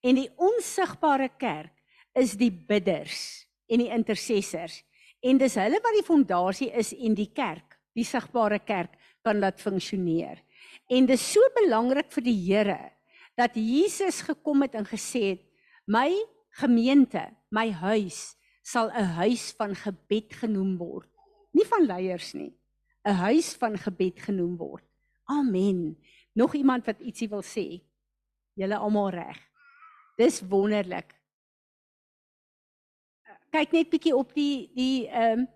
[0.00, 1.74] En die onsigbare kerk
[2.14, 4.84] is die bidders en die intercessors.
[5.20, 9.60] En dis hulle wat die fondasie is en die kerk, die sigbare kerk kan laat
[9.60, 10.38] funksioneer.
[10.88, 12.92] En dis so belangrik vir die Here
[13.38, 15.44] dat Jesus gekom het en gesê het
[15.86, 16.12] my
[16.50, 21.08] gemeente, my huis sal 'n huis van gebed genoem word.
[21.52, 22.52] Nie van leiers nie.
[23.04, 24.84] 'n Huis van gebed genoem word.
[25.24, 25.96] Amen.
[26.32, 27.82] Nog iemand wat ietsie wil sê?
[28.54, 29.38] Julle almal reg.
[30.16, 31.14] Dis wonderlik.
[33.52, 35.48] Kyk net bietjie op die die ehm um,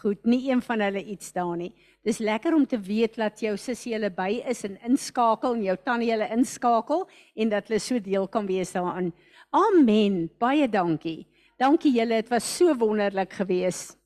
[0.00, 1.74] Goed, nie een van hulle iets daar nie.
[2.08, 5.74] Dis lekker om te weet dat jou sussie hulle by is en inskakel en jou
[5.84, 7.04] tannie hulle inskakel
[7.36, 9.10] en dat hulle so deel kan wees daaraan.
[9.52, 10.30] Amen.
[10.40, 11.26] Baie dankie.
[11.60, 13.99] Dankie julle, dit was so wonderlik geweest.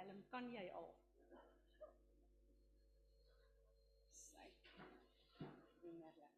[0.00, 0.86] Willem, kan jy al?
[4.16, 4.46] Sy.
[5.82, 6.36] Wonderlik.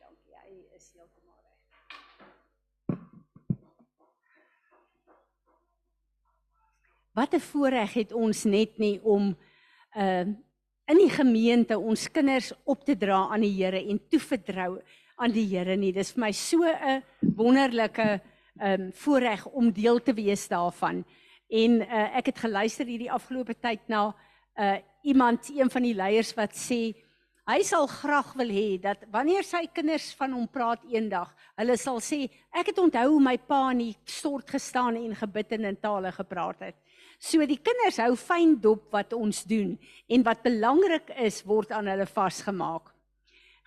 [0.00, 1.60] Dankie, hy is heeltemal reg.
[7.14, 9.36] Wat 'n voorreg het ons net nie om
[9.94, 10.26] uh
[10.84, 14.82] in die gemeente ons kinders op te dra aan die Here en toevertrou
[15.16, 15.92] aan die Here nie.
[15.92, 17.02] Dis vir my so 'n
[17.36, 18.20] wonderlike
[18.62, 21.04] um voorreg om deel te wees daarvan.
[21.48, 24.14] En uh, ek het geluister hierdie afgelope tyd na
[24.54, 26.94] uh iemand, een van die leiers wat sê
[27.44, 31.28] hy sal graag wil hê dat wanneer sy kinders van hom praat eendag,
[31.60, 32.22] hulle sal sê
[32.56, 36.12] ek het onthou hoe my pa in die stort gestaan en gebid en in tale
[36.16, 36.78] gepraat het.
[37.20, 39.76] So die kinders hou fyn dop wat ons doen
[40.08, 42.88] en wat belangrik is word aan hulle vasgemaak.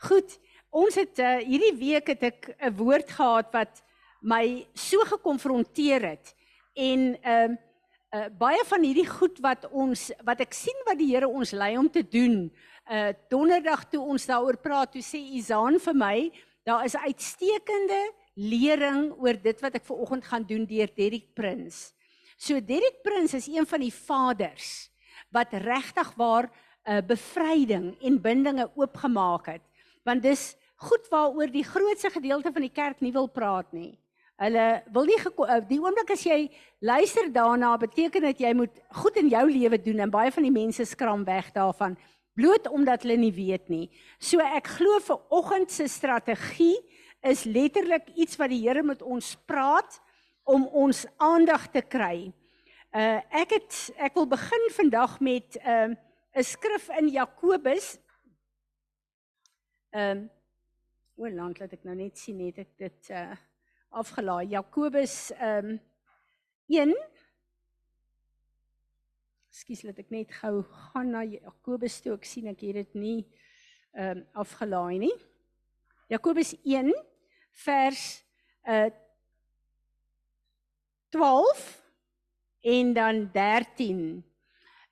[0.09, 0.39] Goed,
[0.73, 3.83] ons het uh, hierdie week het ek 'n woord gehad wat
[4.21, 6.35] my so gekonfronteer het
[6.73, 7.63] en ehm uh,
[8.15, 11.75] uh, baie van hierdie goed wat ons wat ek sien wat die Here ons lei
[11.77, 12.47] om te doen.
[12.87, 16.17] Uh donderdag toe ons daaroor praat, toe sê Izaan vir my,
[16.67, 17.99] daar is uitstekende
[18.37, 21.91] lering oor dit wat ek ver oggend gaan doen deur Derrick Prins.
[22.37, 24.89] So Derrick Prins is een van die vaders
[25.33, 29.63] wat regtig waar 'n uh, bevryding en bindinge oopgemaak het.
[30.05, 33.97] Want dis goed waaroor die grootste gedeelte van die kerk nie wil praat nie.
[34.37, 36.43] Hulle wil nie eh, die oomblik as jy
[36.85, 40.53] luister daarna beteken dit jy moet goed in jou lewe doen en baie van die
[40.53, 41.97] mense skram weg daarvan
[42.37, 43.87] bloot omdat hulle nie weet nie.
[44.21, 46.77] So ek glo vir oggend se strategie
[47.25, 49.97] is letterlik iets wat die Here met ons praat
[50.45, 52.29] om ons aandag te kry.
[52.93, 55.97] Uh ek het ek wil begin vandag met 'n uh,
[56.37, 57.97] 'n skrif in Jakobus.
[59.89, 60.29] Ehm um,
[61.17, 63.33] o, lank laat ek nou net sien net ek dit uh
[63.89, 64.47] afgelaai.
[64.51, 65.79] Jakobus ehm um,
[66.67, 66.95] 1
[69.57, 72.13] Skus laat ek net gou gaan na Jakobus toe.
[72.17, 73.19] Ek sien ek het dit nie
[73.95, 75.15] ehm um, afgelaai nie.
[76.11, 76.93] Jakobus 1
[77.65, 78.05] vers
[78.67, 78.89] uh
[81.15, 81.63] 12
[82.67, 84.23] en dan 13.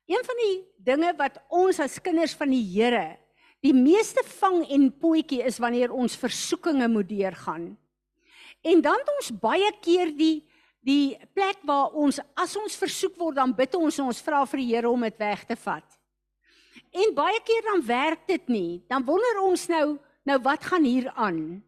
[0.06, 3.18] Een van die dinge wat ons as kinders van die Here
[3.64, 7.74] die meeste vang en potjie is wanneer ons versoekinge moet deurgaan.
[8.66, 10.44] En dan het ons baie keer die
[10.86, 14.60] die plek waar ons as ons versoek word dan bid ons en ons vra vir
[14.62, 15.96] die Here om dit weg te vat.
[16.94, 18.82] En baie keer dan werk dit nie.
[18.86, 19.86] Dan wonder ons nou
[20.26, 21.62] nou wat gaan hier aan?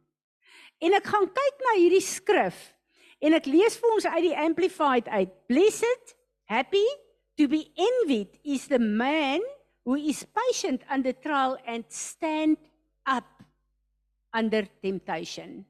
[0.83, 2.59] En ek gaan kyk na hierdie skrif
[3.23, 5.35] en ek lees vir ons uit die amplified uit.
[5.51, 6.15] Blessed,
[6.51, 6.87] happy
[7.39, 9.43] to be envied is the man
[9.87, 12.59] who is patient under trial and stand
[13.07, 13.27] up
[14.35, 15.65] under temptation.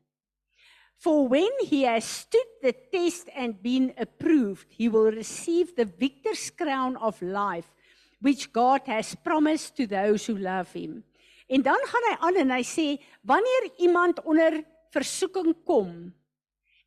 [0.99, 6.51] For when he has stood the test and been approved, he will receive the victor's
[6.51, 7.71] crown of life,
[8.21, 11.05] which God has promised to those who love him.
[11.47, 12.89] En dan gaan hy aan en hy sê,
[13.23, 14.59] wanneer iemand onder
[14.93, 16.11] versoeking kom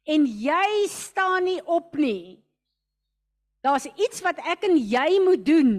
[0.05, 2.41] en jy staan nie op nie,
[3.61, 5.73] daar's iets wat ek en jy moet doen.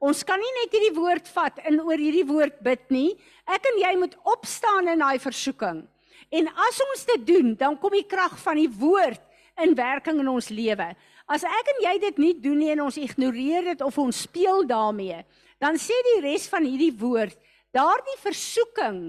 [0.00, 3.10] Ons kan nie net hierdie woord vat en oor hierdie woord bid nie.
[3.46, 5.84] Ek en jy moet opstaan in daai versoeking.
[6.30, 9.22] En as ons dit doen, dan kom die krag van die woord
[9.60, 10.92] in werking in ons lewe.
[11.30, 14.64] As ek en jy dit nie doen nie en ons ignoreer dit of ons speel
[14.66, 15.24] daarmee,
[15.60, 17.36] dan sê die res van hierdie woord,
[17.74, 19.00] daardie versoeking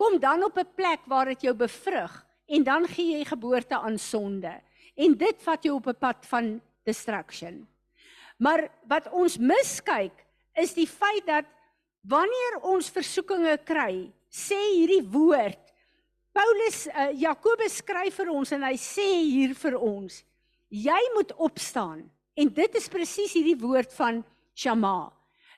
[0.00, 2.12] kom dan op 'n plek waar dit jou bevrug
[2.48, 4.52] en dan gee jy geboorte aan sonde.
[4.96, 7.66] En dit vat jou op 'n pad van destruction.
[8.38, 10.24] Maar wat ons miskyk
[10.54, 11.44] is die feit dat
[12.00, 15.71] wanneer ons versoekinge kry, sê hierdie woord
[16.32, 20.22] Paulus uh, Jakobus skryf vir ons en hy sê hier vir ons
[20.72, 22.00] jy moet opstaan
[22.32, 24.22] en dit is presies hierdie woord van
[24.56, 25.12] shama.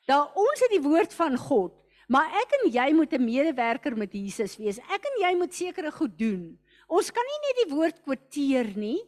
[0.09, 1.73] Daar ons het die woord van God,
[2.11, 4.79] maar ek en jy moet 'n medewerker met Jesus wees.
[4.79, 6.59] Ek en jy moet sekere goed doen.
[6.89, 9.01] Ons kan nie net die woord kwoteer nie.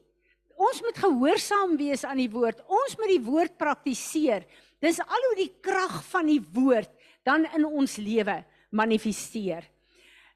[0.56, 2.62] Ons moet gehoorsaam wees aan die woord.
[2.68, 4.46] Ons moet die woord praktiseer.
[4.80, 6.90] Dis al hoe die krag van die woord
[7.24, 9.64] dan in ons lewe manifesteer.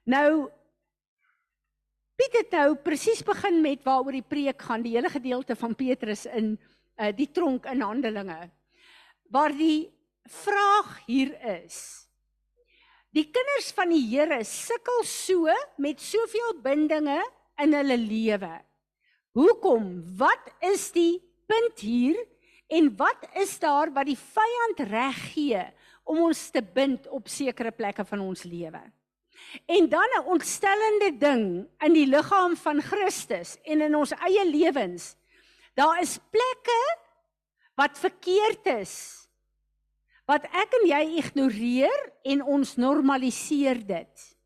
[0.05, 0.51] Nou
[2.21, 6.27] Piet het nou presies begin met waaroor die preek gaan, die hele gedeelte van Petrus
[6.29, 6.51] in
[7.01, 8.51] uh, die tronk in Handelinge.
[9.33, 9.89] Waar die
[10.29, 11.79] vraag hier is.
[13.17, 15.49] Die kinders van die Here sukkel so
[15.81, 17.17] met soveel bindinge
[17.65, 18.53] in hulle lewe.
[19.33, 19.89] Hoekom?
[20.21, 22.21] Wat is die punt hier
[22.69, 25.65] en wat is daar wat die vyand reg gee
[26.05, 28.85] om ons te bind op sekere plekke van ons lewe?
[29.67, 35.17] En dan 'n ontstellende ding in die liggaam van Christus en in ons eie lewens.
[35.75, 36.99] Daar is plekke
[37.75, 38.95] wat verkeerd is.
[40.27, 44.37] Wat ek en jy ignoreer en ons normaliseer dit.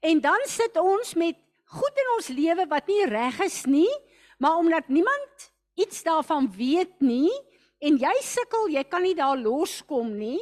[0.00, 3.90] En dan sit ons met goed in ons lewe wat nie reg is nie,
[4.38, 7.32] maar omdat niemand iets daarvan weet nie
[7.78, 10.40] en jy sukkel, jy kan nie daar loskom nie,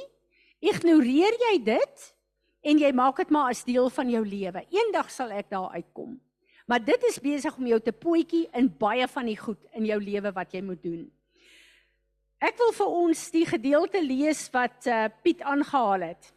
[0.61, 2.07] ignoreer jy dit
[2.67, 4.63] en jy maak dit maar as deel van jou lewe.
[4.75, 6.17] Eendag sal ek daar uitkom.
[6.67, 9.99] Maar dit is besig om jou te potjie in baie van die goed in jou
[10.03, 11.05] lewe wat jy moet doen.
[12.43, 16.33] Ek wil vir ons die gedeelte lees wat uh, Piet aangehaal het.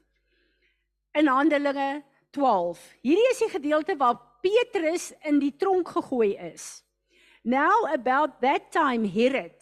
[1.18, 2.04] In Handelinge
[2.38, 2.84] 12.
[3.02, 6.86] Hierdie is die gedeelte waar Petrus in die tronk gegooi is.
[7.44, 9.58] Now about that time Herod.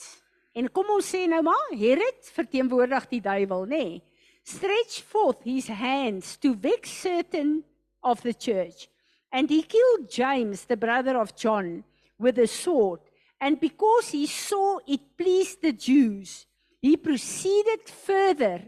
[0.57, 3.83] En kom ons sê nou maar Herod verteenwoordig die duiwel, nê?
[3.87, 4.06] Nee
[4.47, 7.63] stretched forth his hands to vex certain
[8.01, 8.87] of the church.
[9.31, 11.83] And he killed James, the brother of John,
[12.17, 13.01] with a sword.
[13.41, 16.45] And because he saw it pleased the Jews,
[16.79, 18.63] he proceeded further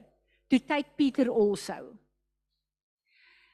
[0.49, 1.95] to take Peter also.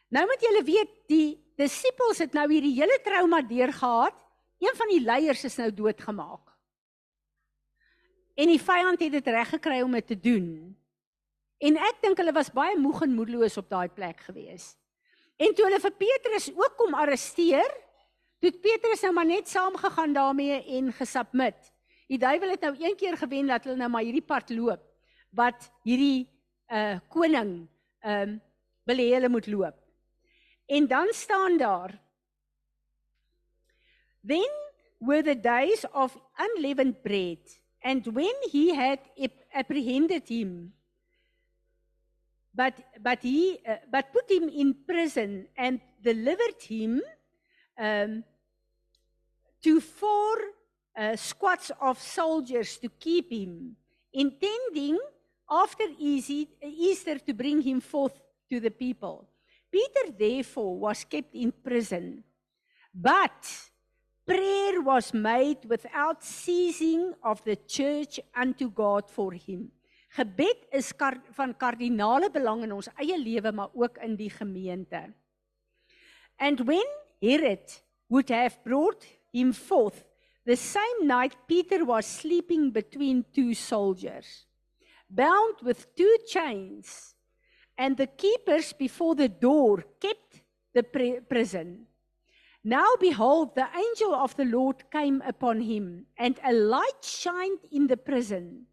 [0.10, 4.16] Nou moet julle weet die disippels het nou hierdie hele trauma deurgehad.
[4.64, 6.54] Een van die leiers is nou doodgemaak.
[8.36, 10.48] En die vyand het dit reg gekry om dit te doen.
[11.64, 14.74] En ek dink hulle was baie moeg en moedeloos op daai plek gewees.
[15.40, 17.72] En toe hulle vir Petrus ook kom arresteer,
[18.44, 21.72] toe Petrus nou maar net saamgegaan daarmee en gesubmit.
[22.12, 24.84] Die duiwel het nou een keer gewen dat hulle nou maar hierdie pad loop
[25.36, 26.28] wat hierdie
[26.72, 27.68] uh koning
[28.06, 28.36] ehm um,
[28.86, 29.78] wil hê hulle moet loop.
[30.66, 32.00] En dan staan daar
[34.26, 34.50] Then
[35.00, 37.42] were the days of unleavened bread
[37.82, 39.00] and when he had
[39.54, 40.74] apprehended him
[42.56, 47.02] but but he uh, but put him in prison and delivered him
[47.78, 48.24] um
[49.62, 50.36] to four
[50.98, 53.76] uh, squads of soldiers to keep him
[54.14, 54.98] intending
[55.50, 59.28] after Easter to bring him forth to the people.
[59.72, 62.24] Peter therefore was kept in prison
[62.96, 63.70] but
[64.26, 69.70] prayer was made without ceasing of the church unto God for him
[70.16, 75.02] Gebed is kar, van kardinale belang in ons eie lewe maar ook in die gemeente.
[76.40, 76.88] And when
[77.22, 79.04] Herod would have brought
[79.34, 80.06] him forth
[80.46, 84.46] the same night Peter was sleeping between two soldiers
[85.10, 87.16] bound with two chains
[87.78, 90.42] and the keepers before the door kept
[90.74, 90.84] the
[91.28, 91.88] prison.
[92.64, 97.88] Now behold the angel of the Lord came upon him and a light shined in
[97.88, 98.68] the prison.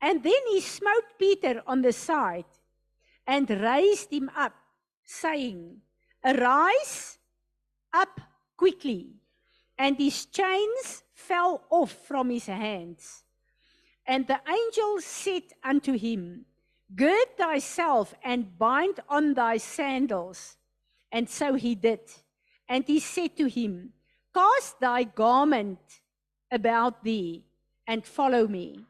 [0.00, 2.44] And then he smote Peter on the side
[3.26, 4.54] and raised him up,
[5.04, 5.78] saying,
[6.24, 7.18] Arise
[7.92, 8.20] up
[8.56, 9.14] quickly.
[9.78, 13.24] And his chains fell off from his hands.
[14.06, 16.46] And the angel said unto him,
[16.94, 20.56] Gird thyself and bind on thy sandals.
[21.12, 22.00] And so he did.
[22.68, 23.92] And he said to him,
[24.34, 26.00] Cast thy garment
[26.50, 27.44] about thee
[27.86, 28.86] and follow me.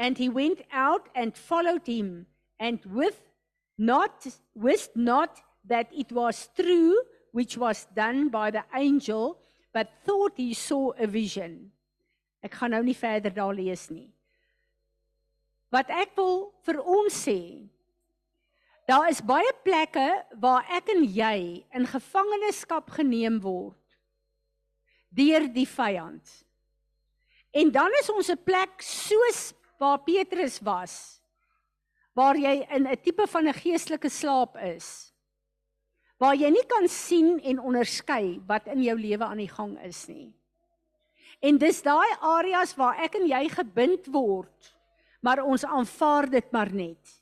[0.00, 2.24] And he went out and followed him,
[2.58, 3.20] and with
[3.76, 6.96] not wist not that it was true
[7.32, 9.36] which was done by the angel,
[9.74, 11.70] but thought he saw a vision.
[12.40, 14.08] Ek gaan nou nie verder daar lees nie.
[15.70, 17.68] Wat ek wil vir ons sê,
[18.88, 20.08] daar is baie plekke
[20.40, 23.76] waar ek en jy in gevangenskap geneem word
[25.12, 26.24] deur die vyand.
[27.52, 30.94] En dan is ons 'n plek soos waar Petrus was
[32.12, 35.12] waar jy in 'n tipe van 'n geestelike slaap is
[36.18, 40.06] waar jy nie kan sien en onderskei wat in jou lewe aan die gang is
[40.08, 40.34] nie.
[41.40, 44.76] En dis daai areas waar ek en jy gebind word
[45.20, 47.16] maar ons aanvaar dit maar net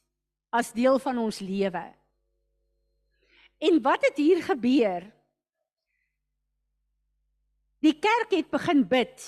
[0.51, 1.85] as deel van ons lewe.
[3.59, 5.05] En wat het hier gebeur?
[7.83, 9.27] Die kerk het begin bid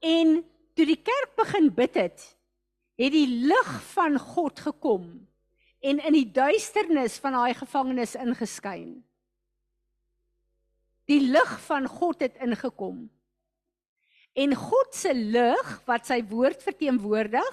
[0.00, 0.40] en
[0.74, 2.24] toe die kerk begin bid het,
[3.00, 5.06] het die lig van God gekom
[5.80, 8.98] en in die duisternis van daai gevangenis ingeskyn.
[11.08, 13.08] Die lig van God het ingekom.
[14.38, 17.50] En God se lig wat sy woord verteenwoordig,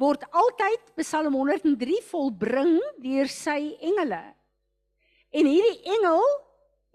[0.00, 4.22] word altyd Psalm 103 volbring deur sy engele.
[5.30, 6.24] En hierdie engel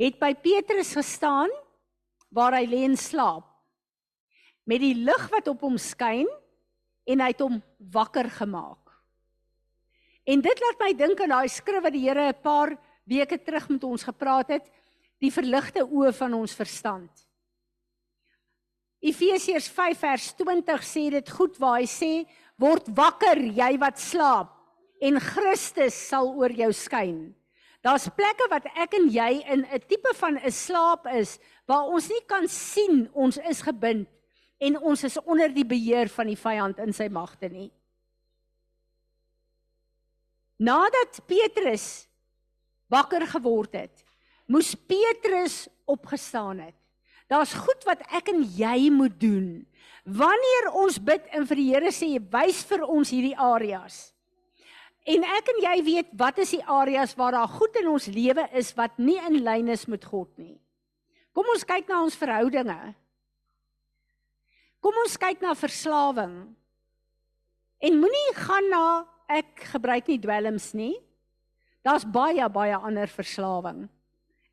[0.01, 1.53] het by Petrus gestaan
[2.33, 3.54] waar hy lê en slaap.
[4.65, 6.27] Met die lig wat op hom skyn
[7.05, 7.61] en hy het hom
[7.93, 8.81] wakker gemaak.
[10.25, 13.69] En dit laat my dink aan daai skrif wat die Here 'n paar weke terug
[13.69, 14.65] met ons gepraat het,
[15.21, 17.11] die verligte oë van ons verstand.
[19.05, 22.25] Efesiërs 5 vers 20 sê dit goed waar hy sê
[22.57, 24.51] word wakker jy wat slaap
[25.01, 27.35] en Christus sal oor jou skyn.
[27.85, 31.37] Daar's plekke wat ek en jy in 'n tipe van 'n slaap is
[31.67, 34.07] waar ons nie kan sien ons is gebind
[34.65, 37.69] en ons is onder die beheer van die vyand in sy magte nie.
[40.57, 42.07] Nadat Petrus
[42.91, 44.03] wakker geword het,
[44.47, 46.77] moes Petrus opgestaan het.
[47.29, 49.47] Daar's goed wat ek en jy moet doen.
[50.05, 54.13] Wanneer ons bid en vir die Here sê, "Wys vir ons hierdie areas."
[55.05, 58.47] En ek en jy weet wat is die areas waar daar goed in ons lewe
[58.53, 60.59] is wat nie in lyn is met God nie.
[61.33, 62.95] Kom ons kyk na ons verhoudinge.
[64.85, 66.33] Kom ons kyk na verslawing.
[67.81, 68.85] En moenie gaan na
[69.33, 70.93] ek gebruik nie dwelms nie.
[71.81, 73.87] Daar's baie baie ander verslawing.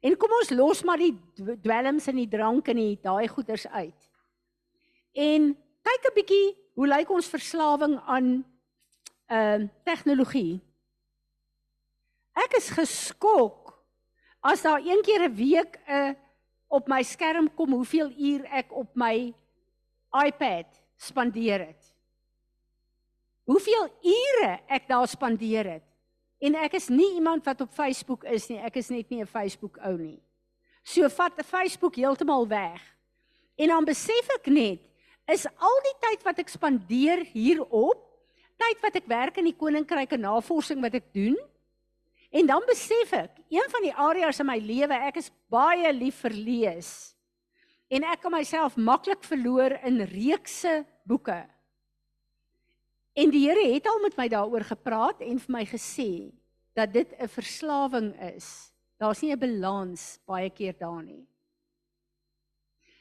[0.00, 4.08] En kom ons los maar die dwelms en die drank en die daai goeders uit.
[5.12, 5.52] En
[5.84, 6.48] kyk 'n bietjie
[6.80, 8.40] hoe lyk ons verslawing aan
[9.28, 10.64] ehm uh, tegnologie.
[12.32, 13.76] Ek is geskok
[14.40, 16.14] as daar een keer 'n week 'n uh,
[16.72, 19.34] op my skerm kom hoeveel uur ek op my
[20.12, 21.88] iPad spandeer het.
[23.44, 25.86] Hoeveel ure ek daar spandeer het.
[26.42, 28.58] En ek is nie iemand wat op Facebook is nie.
[28.58, 30.20] Ek is net nie 'n Facebook ou nie.
[30.82, 32.80] So vat 'n Facebook heeltemal weg.
[33.56, 34.80] En dan besef ek net
[35.26, 38.12] is al die tyd wat ek spandeer hierop
[38.62, 41.38] tyd wat ek werk in die koninkryk en navorsing wat ek doen.
[42.32, 46.22] En dan besef ek, een van die areas in my lewe, ek is baie lief
[46.24, 46.90] vir lees.
[47.93, 51.43] En ek kan myself maklik verloor in reekse boeke.
[53.12, 56.32] En die Here het al met my daaroor gepraat en vir my gesê
[56.72, 58.72] dat dit 'n verslawing is.
[58.97, 61.26] Daar's nie 'n balans baie keer daar nie.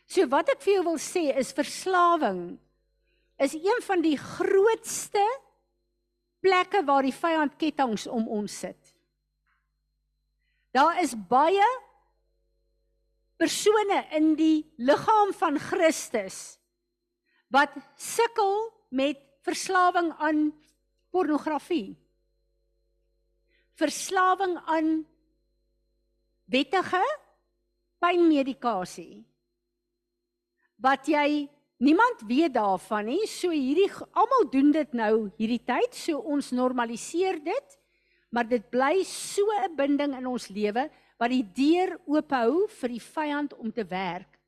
[0.07, 2.59] So wat ek vir jou wil sê is verslawing
[3.39, 5.23] is een van die grootste
[6.41, 8.95] plekke waar die vyand kettinge om ons sit.
[10.71, 11.67] Daar is baie
[13.41, 16.59] persone in die liggaam van Christus
[17.51, 20.51] wat sukkel met verslawing aan
[21.11, 21.97] pornografie.
[23.75, 24.91] Verslawing aan
[26.45, 27.01] wettige
[27.99, 29.25] pynmedikasie.
[30.81, 31.49] Wat jy
[31.81, 33.23] Niemand weet daarvan nie.
[33.25, 35.95] So hierdie almal doen dit nou hierdie tyd.
[35.97, 37.77] So ons normaliseer dit.
[38.29, 42.95] Maar dit bly so 'n binding in ons lewe wat die deur oop hou vir
[42.95, 44.39] die vyand om te werk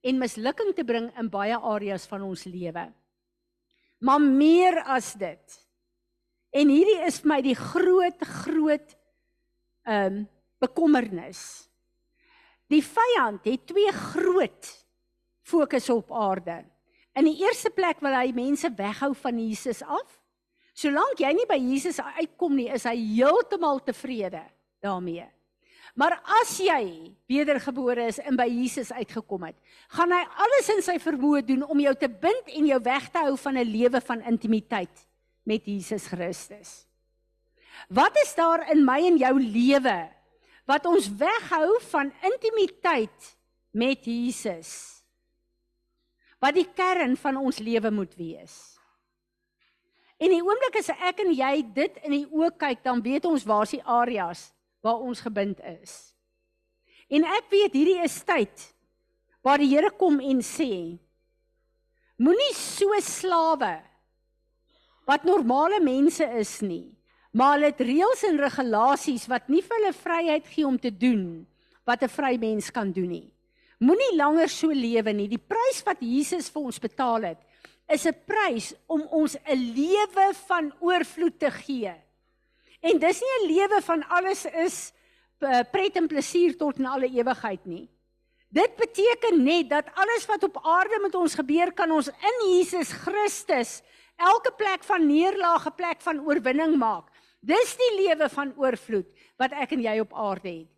[0.00, 2.86] en mislukking te bring in baie areas van ons lewe.
[4.00, 5.58] Maar meer as dit.
[6.54, 8.96] En hierdie is vir my die groot groot
[9.88, 10.26] ehm um,
[10.58, 11.40] bekommernis.
[12.66, 14.70] Die vyand het twee groot
[15.46, 16.56] fokus op aarde.
[17.14, 20.18] In die eerste plek wil hy mense weghou van Jesus af.
[20.74, 24.42] Solank jy nie by Jesus uitkom nie, is hy heeltemal tevrede
[24.82, 25.28] daarmee.
[25.98, 29.56] Maar as jy wedergebore is en by Jesus uitgekom het,
[29.96, 33.24] gaan hy alles in sy vermoë doen om jou te bind en jou weg te
[33.26, 35.06] hou van 'n lewe van intimiteit
[35.42, 36.86] met Jesus Christus.
[37.88, 40.08] Wat is daar in my en jou lewe
[40.66, 43.36] wat ons weghou van intimiteit
[43.72, 44.98] met Jesus?
[46.42, 48.54] wat die kern van ons lewe moet wees.
[50.18, 53.46] En die oomblik as ek en jy dit in die oë kyk, dan weet ons
[53.46, 54.48] waar is die areas
[54.82, 56.14] waar ons gebind is.
[57.08, 58.68] En ek weet hierdie is tyd
[59.42, 60.98] waar die Here kom en sê
[62.18, 63.78] moenie so slawe
[65.08, 66.90] wat normale mense is nie,
[67.32, 71.46] maar hulle het reëls en regulasies wat nie vir hulle vryheid gee om te doen
[71.88, 73.32] wat 'n vry mens kan doen nie.
[73.80, 75.28] Moenie langer so lewe nie.
[75.28, 77.38] Die prys wat Jesus vir ons betaal het,
[77.88, 81.94] is 'n prys om ons 'n lewe van oorvloed te gee.
[82.80, 84.92] En dis nie 'n lewe van alles is
[85.38, 87.88] eh, pret en plesier tot in alle ewigheid nie.
[88.48, 92.92] Dit beteken net dat alles wat op aarde met ons gebeur kan ons in Jesus
[92.92, 93.82] Christus
[94.16, 97.10] elke plek van neerlaag 'n plek van oorwinning maak.
[97.40, 100.68] Dis die lewe van oorvloed wat ek en jy op aarde het.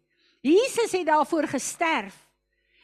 [0.40, 2.30] Jesus het daarvoor gesterf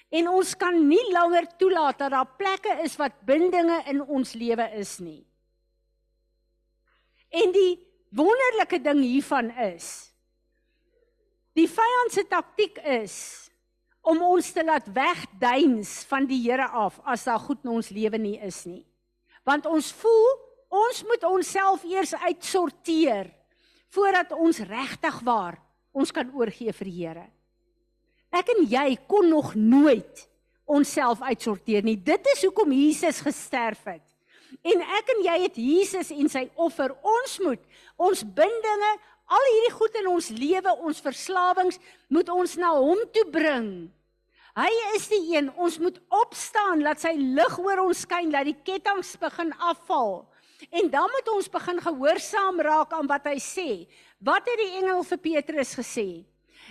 [0.09, 4.69] En ons kan nie langer toelaat dat daar plekke is wat bindinge in ons lewe
[4.79, 5.25] is nie.
[7.35, 7.86] En die
[8.17, 10.11] wonderlike ding hiervan is
[11.57, 13.17] die vyand se taktik is
[14.07, 18.21] om ons te laat wegduins van die Here af as daar goed in ons lewe
[18.23, 18.85] nie is nie.
[19.47, 20.29] Want ons voel
[20.77, 23.33] ons moet onsself eers uitsorteer
[23.95, 25.59] voordat ons regtig waar
[25.97, 27.27] ons kan oorgee vir die Here.
[28.31, 30.27] Ek en jy kon nog nooit
[30.67, 31.97] onsself uitsorteer nie.
[31.97, 34.06] Dit is hoekom Jesus gesterf het.
[34.63, 36.95] En ek en jy het Jesus en sy offer.
[37.03, 38.93] Ons moet ons bindinge,
[39.27, 43.71] al hierdie goed in ons lewe, ons verslawings, moet ons na hom toe bring.
[44.57, 45.51] Hy is die een.
[45.61, 50.23] Ons moet opstaan, laat sy lig oor ons skyn, laat die kettinge begin afval.
[50.71, 53.69] En dan moet ons begin gehoorsaam raak aan wat hy sê.
[54.25, 56.25] Wat het die engel vir Petrus gesê?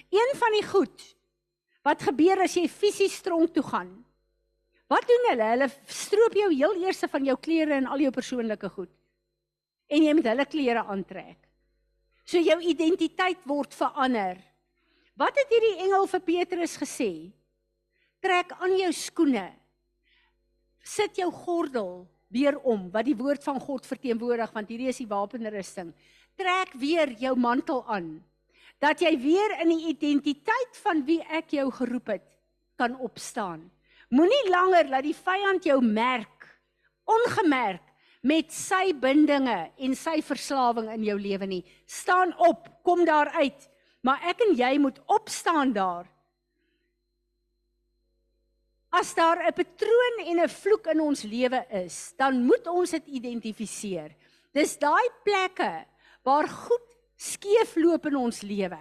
[0.10, 1.12] Een van die goed
[1.86, 3.92] wat gebeur as jy fisies tronk toe gaan.
[4.92, 5.48] Wat doen hulle?
[5.56, 8.92] Hulle stroop jou heel eers van jou klere en al jou persoonlike goed.
[9.90, 11.40] En jy moet hulle klere aantrek.
[12.26, 14.38] So jou identiteit word verander.
[15.18, 17.12] Wat het hierdie engel vir Petrus gesê?
[18.22, 19.46] Trek aan jou skoene.
[20.86, 25.10] Sit jou gordel weer om wat die woord van God verteenwoordig want hierdie is die
[25.10, 25.94] wapenrusting.
[26.38, 28.18] Trek weer jou mantel aan
[28.84, 32.26] dat jy weer in die identiteit van wie ek jou geroep het
[32.76, 33.64] kan opstaan.
[34.10, 36.36] Moenie langer laat die vyand jou merk
[37.06, 37.84] ongemerk
[38.26, 41.62] met sy bindinge en sy verslawing in jou lewe nie.
[41.86, 43.68] Staan op, kom daar uit.
[44.06, 46.10] Maar ek en jy moet opstaan daar.
[48.96, 53.08] As daar 'n patroon en 'n vloek in ons lewe is, dan moet ons dit
[53.08, 54.16] identifiseer.
[54.54, 55.86] Dis daai plekke
[56.24, 56.86] waar goed
[57.18, 58.80] skeefloop in ons lewe.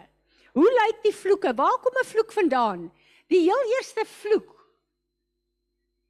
[0.53, 1.55] Hoe lyk die vloeke?
[1.55, 2.93] Waar kom 'n vloek vandaan?
[3.29, 4.54] Die heel eerste vloek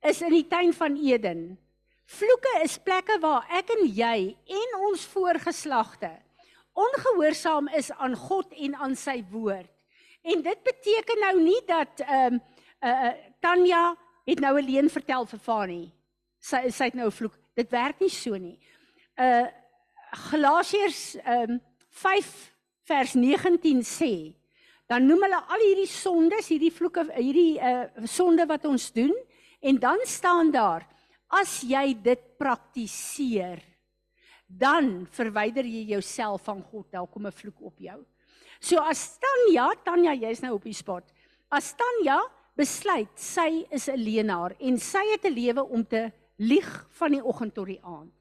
[0.05, 1.59] is in die tuin van Eden.
[2.05, 6.13] Vloeke is plekke waar ek en jy en ons voorgeslagte
[6.75, 9.71] ongehoorsaam is aan God en aan sy woord.
[10.23, 12.41] En dit beteken nou nie dat ehm um,
[12.85, 13.95] uh, uh Tanya
[14.25, 15.83] het nou alleen vertel vir Fani.
[16.41, 17.37] Sy sy het nou 'n vloek.
[17.55, 18.59] Dit werk nie so nie.
[19.17, 19.47] Uh
[20.31, 22.53] Galasiërs ehm um, 5
[22.85, 24.35] vers 19 sê,
[24.87, 29.15] dan noem hulle al hierdie sondes, hierdie vloeke, hierdie uh sonde wat ons doen
[29.65, 30.85] en dan staan daar
[31.33, 33.63] as jy dit praktiseer
[34.47, 38.05] dan verwyder jy jouself van God, dan kom 'n vloek op jou.
[38.61, 41.05] So as Tanya, Tanya, jy's nou op die spot.
[41.51, 42.21] As Tanya
[42.57, 47.25] besluit sy is 'n leenaar en sy het 'n lewe om te lieg van die
[47.25, 48.13] oggend tot die aand.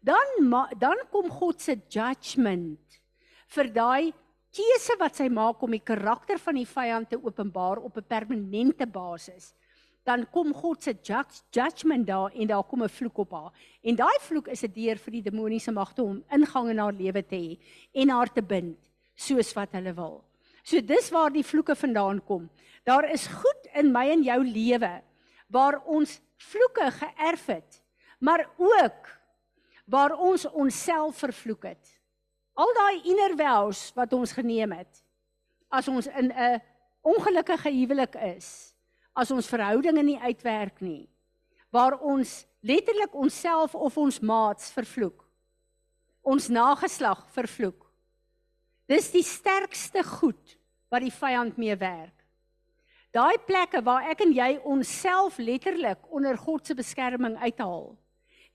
[0.00, 3.00] Dan dan kom God se judgment
[3.48, 4.12] vir daai
[4.52, 8.86] keuse wat sy maak om die karakter van die vyand te openbaar op 'n permanente
[8.86, 9.54] basis.
[10.04, 10.94] Dan kom God se
[11.50, 13.52] judgment daar en daar kom 'n vloek op haar.
[13.82, 17.22] En daai vloek is 'n deur vir die demoniese magte om ingang in haar lewe
[17.22, 17.58] te hê
[17.92, 18.78] en haar te bind
[19.14, 20.24] soos wat hulle wil.
[20.62, 22.50] So dis waar die vloeke vandaan kom.
[22.84, 25.02] Daar is goed in my en jou lewe
[25.48, 27.82] waar ons vloeke geërf het,
[28.18, 29.08] maar ook
[29.84, 32.00] waar ons onsself vervloek het.
[32.54, 35.02] Al daai inner vows wat ons geneem het
[35.72, 36.60] as ons in 'n
[37.00, 38.71] ongelukkige huwelik is,
[39.14, 41.08] as ons verhoudinge nie uitwerk nie,
[41.72, 45.24] waar ons letterlik onsself of ons maats vervloek.
[46.22, 47.88] Ons nageslag vervloek.
[48.86, 50.56] Dis die sterkste goed
[50.92, 52.14] wat die vyand mee werk.
[53.12, 57.92] Daai plekke waar ek en jy onsself letterlik onder God se beskerming uithaal.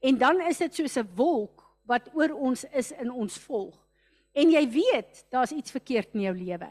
[0.02, 3.78] En dan is dit soos 'n wolk wat oor ons is in ons volg.
[4.34, 6.70] En jy weet, daar's iets verkeerd in jou lewe.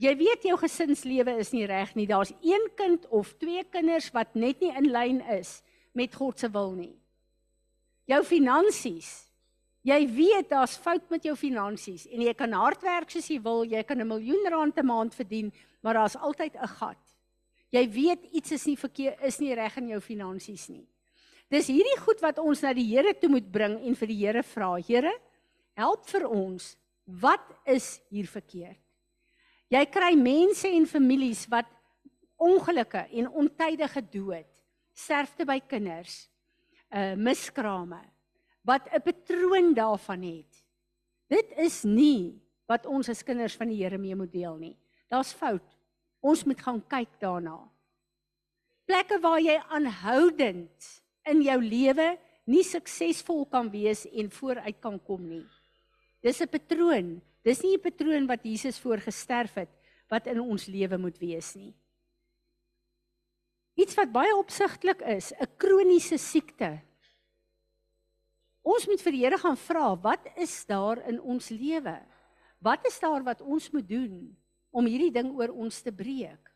[0.00, 2.06] Jy weet jou gesinslewe is nie reg nie.
[2.08, 5.60] Daar's een kind of twee kinders wat net nie in lyn is
[5.92, 6.94] met God se wil nie.
[8.08, 9.10] Jou finansies.
[9.84, 13.64] Jy weet daar's fout met jou finansies en jy kan hard werk soos jy wil,
[13.64, 17.04] jy kan 'n miljoen rand 'n maand verdien, maar daar's altyd 'n gat.
[17.70, 20.86] Jy weet iets is nie verkeerd is nie reg in jou finansies nie.
[21.50, 24.42] Dis hierdie goed wat ons na die Here toe moet bring en vir die Here
[24.42, 24.76] vra.
[24.76, 25.12] Here,
[25.76, 26.76] help vir ons
[27.10, 28.78] Wat is hier verkeerd?
[29.70, 31.68] Jy kry mense en families wat
[32.40, 34.48] ongelukke en ontydige dood,
[34.96, 36.24] sterfte by kinders,
[36.90, 38.00] uh miskrame
[38.66, 40.52] wat 'n patroon daarvan het.
[41.28, 44.76] Dit is nie wat ons as kinders van die Here mee moet deel nie.
[45.08, 45.78] Daar's fout.
[46.20, 47.70] Ons moet gaan kyk daarna.
[48.86, 55.28] Plekke waar jy aanhoudend in jou lewe nie suksesvol kan wees en vooruit kan kom
[55.28, 55.46] nie.
[56.22, 57.22] Dis 'n patroon.
[57.42, 59.70] Dis nie 'n patroon wat Jesus voorgesterf het
[60.08, 61.74] wat in ons lewe moet wees nie.
[63.80, 66.80] iets wat baie opsigtelik is, 'n kroniese siekte.
[68.62, 71.98] Ons moet vir die Here gaan vra, wat is daar in ons lewe?
[72.60, 74.36] Wat is daar wat ons moet doen
[74.70, 76.52] om hierdie ding oor ons te breek?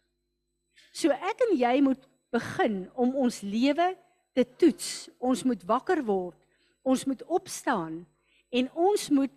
[0.93, 3.97] So ek en jy moet begin om ons lewe
[4.35, 5.09] te toets.
[5.19, 6.37] Ons moet wakker word.
[6.83, 8.07] Ons moet opstaan
[8.51, 9.33] en ons moet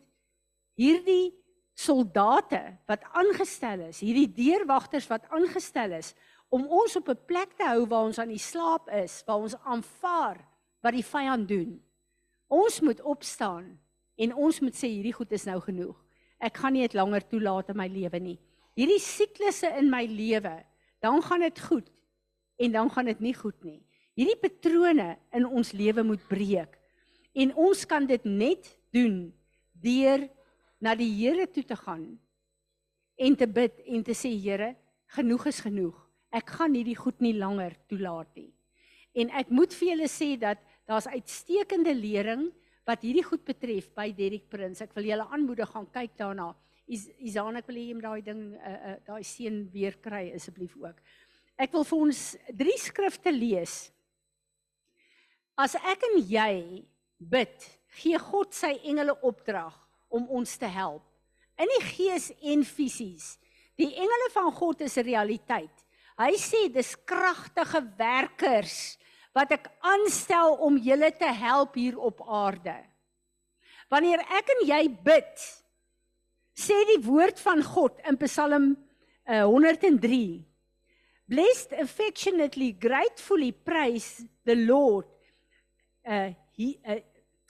[0.78, 1.34] hierdie
[1.78, 6.14] soldate wat aangestel is, hierdie deurwagters wat aangestel is
[6.54, 9.56] om ons op 'n plek te hou waar ons aan die slaap is, waar ons
[9.66, 10.38] aanvaar
[10.82, 11.84] wat die vyand doen.
[12.48, 13.78] Ons moet opstaan
[14.16, 15.98] en ons moet sê hierdie goed is nou genoeg.
[16.40, 18.40] Ek gaan nie dit langer toelaat in my lewe nie.
[18.78, 20.64] Hierdie siklusse in my lewe,
[21.02, 21.90] dan gaan dit goed
[22.58, 23.82] en dan gaan dit nie goed nie.
[24.18, 26.78] Hierdie patrone in ons lewe moet breek.
[27.36, 29.34] En ons kan dit net doen
[29.74, 30.30] deur
[30.84, 32.18] na die Here toe te gaan
[33.18, 34.76] en te bid en te sê Here,
[35.18, 35.98] genoeg is genoeg.
[36.36, 38.52] Ek gaan hierdie goed nie langer toelaat nie.
[39.18, 42.50] En ek moet vir julle sê dat daar's uitstekende lering
[42.88, 44.84] wat hierdie goed betref by Derek Prins.
[44.84, 46.52] Ek wil julle aanmoedig gaan kyk daarna.
[46.88, 50.28] Is Isaan ek wil hê jy moet daai ding uh, uh, daai seën weer kry
[50.36, 51.02] asseblief ook.
[51.58, 52.22] Ek wil vir ons
[52.54, 53.76] drie skrifte lees.
[55.58, 56.86] As ek en jy
[57.18, 57.66] bid,
[57.98, 59.74] gee God sy engele opdrag
[60.10, 61.04] om ons te help
[61.58, 63.36] in die gees en fisies.
[63.78, 65.74] Die engele van God is 'n realiteit.
[66.18, 68.98] Hy sê dis kragtige werkers
[69.34, 72.78] wat ek aanstel om julle te help hier op aarde.
[73.90, 75.64] Wanneer ek en jy bid,
[76.58, 78.76] sê die woord van God in Psalm
[79.30, 80.48] uh, 103
[81.28, 85.06] Blessed affectionately gratefully praise the Lord
[86.08, 87.02] uh he uh,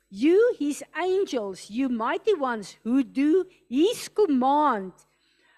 [0.10, 4.94] you his angels you mighty ones who do his command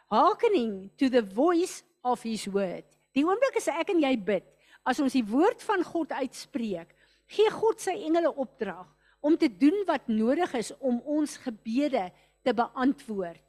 [0.10, 2.84] hearkening to the voice of his word.
[3.14, 4.46] Die oomblik as ek en jy bid
[4.88, 6.96] as ons die woord van God uitspreek
[7.30, 8.88] gee God sy engele opdrag
[9.22, 12.08] om te doen wat nodig is om ons gebede
[12.42, 13.42] te beantwoord.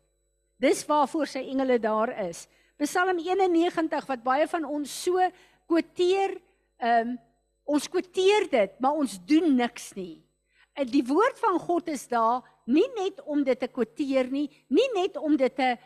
[0.61, 2.45] Dis waarvoor sy engele daar is.
[2.81, 5.21] Psalm 91 wat baie van ons so
[5.71, 6.37] quoteer
[6.81, 7.19] ehm um,
[7.71, 10.19] ons quoteer dit maar ons doen niks nie
[10.89, 15.17] die woord van God is daar nie net om dit te kwoteer nie, nie net
[15.17, 15.77] om dit te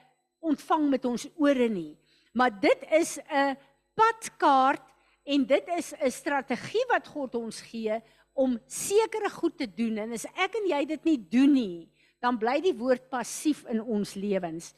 [0.45, 1.97] ontvang met ons ore nie,
[2.33, 3.57] maar dit is 'n
[3.95, 4.85] padkaart
[5.25, 8.03] en dit is 'n strategie wat God ons gee
[8.35, 11.89] om sekere goed te doen en as ek en jy dit nie doen nie,
[12.21, 14.75] dan bly die woord passief in ons lewens.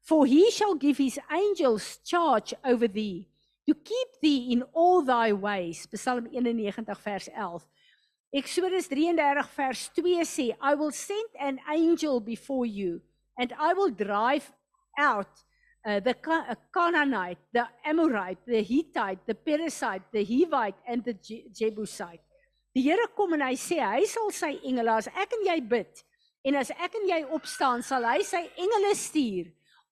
[0.00, 3.28] For he shall give his angels charge over thee
[3.66, 5.86] to keep thee in all thy ways.
[5.92, 7.66] Psalm 91 vers 11.
[8.32, 13.00] Exodus 33 vers 2 sê, I will send an angel before you
[13.36, 14.52] and I will drive
[14.96, 15.30] out
[15.84, 21.14] uh, the uh, Canaanite, the Amorite, the Hittite, the Perizzite, the Hivite and the
[21.52, 22.22] Jebusite.
[22.72, 26.04] Die Here kom en hy sê hy sal sy engele as ek en jy bid
[26.46, 29.48] en as ek en jy opstaan sal hy sy engele stuur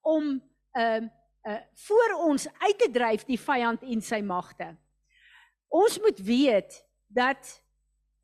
[0.07, 0.37] om
[0.79, 1.15] ehm uh,
[1.49, 1.59] uh,
[1.89, 4.69] voor ons uit te dryf die vyand en sy magte.
[5.69, 6.77] Ons moet weet
[7.09, 7.51] dat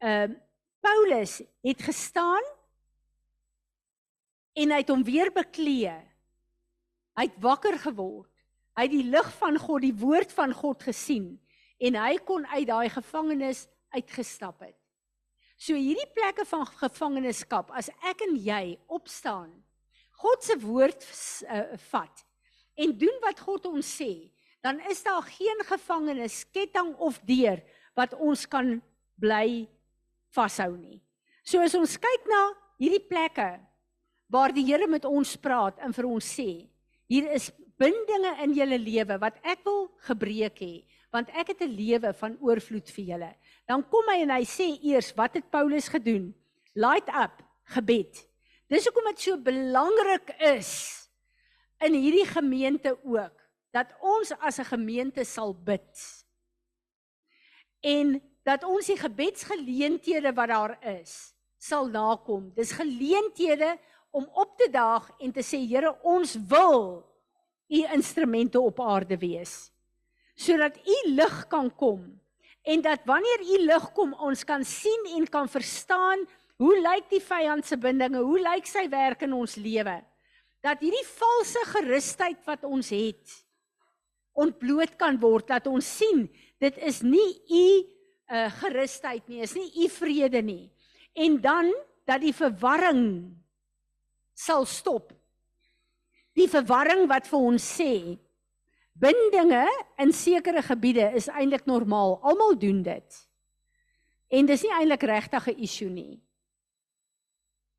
[0.04, 0.40] ehm uh,
[0.84, 2.44] Paulus het gestaan
[4.52, 5.94] en hy het hom weer beklee.
[7.16, 8.28] Hy het wakker geword.
[8.76, 11.38] Hy het die lig van God, die woord van God gesien
[11.80, 14.76] en hy kon uit daai gevangenis uitgestap het.
[15.56, 19.50] So hierdie plekke van gevangenskap, as ek en jy opstaan,
[20.20, 21.04] God se woord
[21.48, 22.24] uh, vat
[22.80, 24.30] en doen wat God ons sê,
[24.64, 27.62] dan is daar geen gevangenis, ketting of deur
[27.96, 28.76] wat ons kan
[29.20, 29.64] bly
[30.34, 31.00] vashou nie.
[31.44, 32.42] So as ons kyk na
[32.80, 33.60] hierdie plekke
[34.32, 36.66] waar die Here met ons praat en vir ons sê,
[37.06, 40.74] hier is bindinge in julle lewe wat ek wil gebreek hê,
[41.14, 43.32] want ek het 'n lewe van oorvloed vir julle.
[43.68, 46.34] Dan kom hy en hy sê eers wat het Paulus gedoen?
[46.74, 47.42] Light up
[47.76, 48.26] gebed.
[48.68, 51.08] Dis hoekom dit so belangrik is
[51.80, 53.34] in hierdie gemeente ook
[53.72, 56.24] dat ons as 'n gemeente sal bid.
[57.82, 61.34] En dat ons die gebedsgeleenthede wat daar is
[61.64, 62.50] sal nakom.
[62.52, 63.70] Dis geleenthede
[64.12, 67.00] om op te daag en te sê Here, ons wil
[67.72, 69.72] u instrumente op aarde wees.
[70.36, 72.04] Sodat u lig kan kom
[72.64, 76.22] en dat wanneer u lig kom, ons kan sien en kan verstaan
[76.60, 79.98] hoe lyk die vyand se bindinge, hoe lyk sy werk in ons lewe.
[80.64, 83.40] Dat hierdie valse gerusheid wat ons het
[84.34, 86.24] ontbloot kan word dat ons sien
[86.62, 87.66] dit is nie u
[88.30, 90.70] uh, gerusheid nie, is nie u vrede nie.
[91.14, 91.70] En dan
[92.04, 93.32] dat die verwarring
[94.34, 95.12] sal stop.
[96.34, 98.18] Die verwarring wat vir ons sê
[98.94, 99.66] Bindinge
[99.98, 102.20] in sekere gebiede is eintlik normaal.
[102.22, 103.16] Almal doen dit.
[104.30, 106.22] En dis nie eintlik regtig 'n issue nie.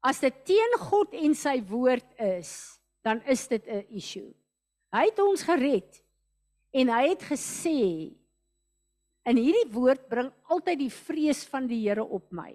[0.04, 4.34] As dit teen God en sy woord is, dan is dit 'n issue.
[4.92, 6.04] Hy het ons gered
[6.72, 8.12] en hy het gesê
[9.26, 12.54] in hierdie woord bring altyd die vrees van die Here op my.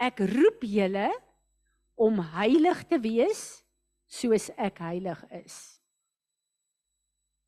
[0.00, 1.08] Ek roep julle
[1.96, 3.62] om heilig te wees
[4.10, 5.56] soos ek heilig is.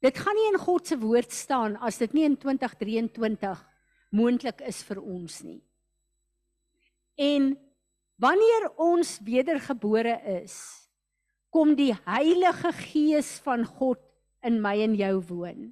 [0.04, 3.62] Dit gaan nie in God se woord staan as dit nie in 2023
[4.16, 5.60] moontlik is vir ons nie.
[7.16, 7.54] En
[8.20, 10.56] wanneer ons wedergebore is,
[11.50, 14.02] kom die Heilige Gees van God
[14.44, 15.70] in my en jou woon.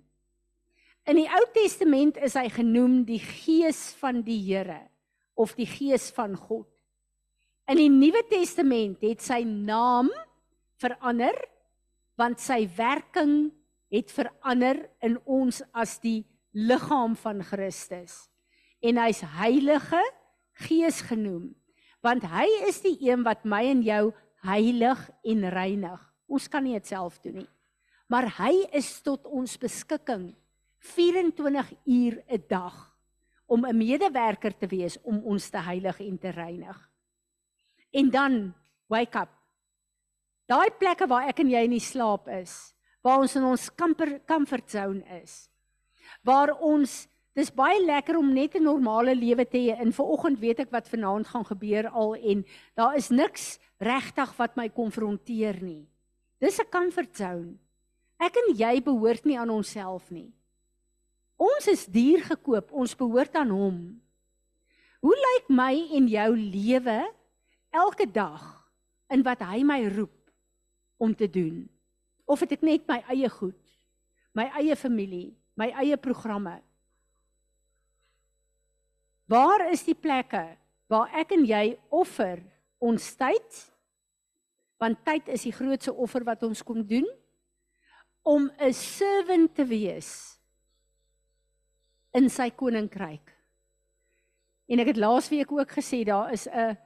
[1.04, 4.86] In die Ou Testament is hy genoem die Gees van die Here
[5.36, 6.64] of die Gees van God.
[7.68, 10.08] In die Nuwe Testament het sy naam
[10.80, 11.36] verander
[12.16, 13.50] want sy werking
[13.92, 16.22] het verander in ons as die
[16.56, 18.30] liggaam van Christus.
[18.80, 20.00] En hy's Heilige
[20.64, 21.50] Gees genoem
[22.04, 24.06] want hy is die een wat my en jou
[24.44, 26.00] heilig en reinig.
[26.32, 27.50] Ons kan nie dit self doen nie.
[28.08, 30.30] Maar hy is tot ons beskikking
[30.84, 32.96] 24 uur 'n dag
[33.46, 36.90] om 'n medewerker te wees om ons te heilig en te reinig.
[37.90, 38.54] En dan
[38.86, 39.28] wake up.
[40.46, 44.26] Daai plekke waar ek en jy in die slaap is, waar ons in ons comfort
[44.26, 45.48] comfort zone is.
[46.22, 49.80] Waar ons dis baie lekker om net 'n normale lewe te hê.
[49.80, 54.56] In vanoggend weet ek wat vanaand gaan gebeur al en daar is niks regtig wat
[54.56, 55.88] my konfronteer nie.
[56.38, 57.56] Dis 'n comfort zone.
[58.20, 60.32] Ek en jy behoort nie aan onsself nie.
[61.40, 63.78] Ons is duur gekoop, ons behoort aan hom.
[65.04, 66.98] Hoe lyk my en jou lewe
[67.74, 68.44] elke dag
[69.12, 70.14] in wat hy my roep
[71.02, 71.64] om te doen?
[72.24, 73.58] Of het ek net my eie goed,
[74.32, 76.56] my eie familie, my eie programme?
[79.28, 80.54] Waar is die plekke
[80.88, 82.38] waar ek en jy offer
[82.78, 83.60] ons tyd?
[84.80, 87.06] Want tyd is die grootste offer wat ons kom doen
[88.22, 90.33] om 'n servant te wees
[92.14, 93.32] in sy koninkryk.
[94.70, 96.76] En ek het laasweek ook gesê daar is 'n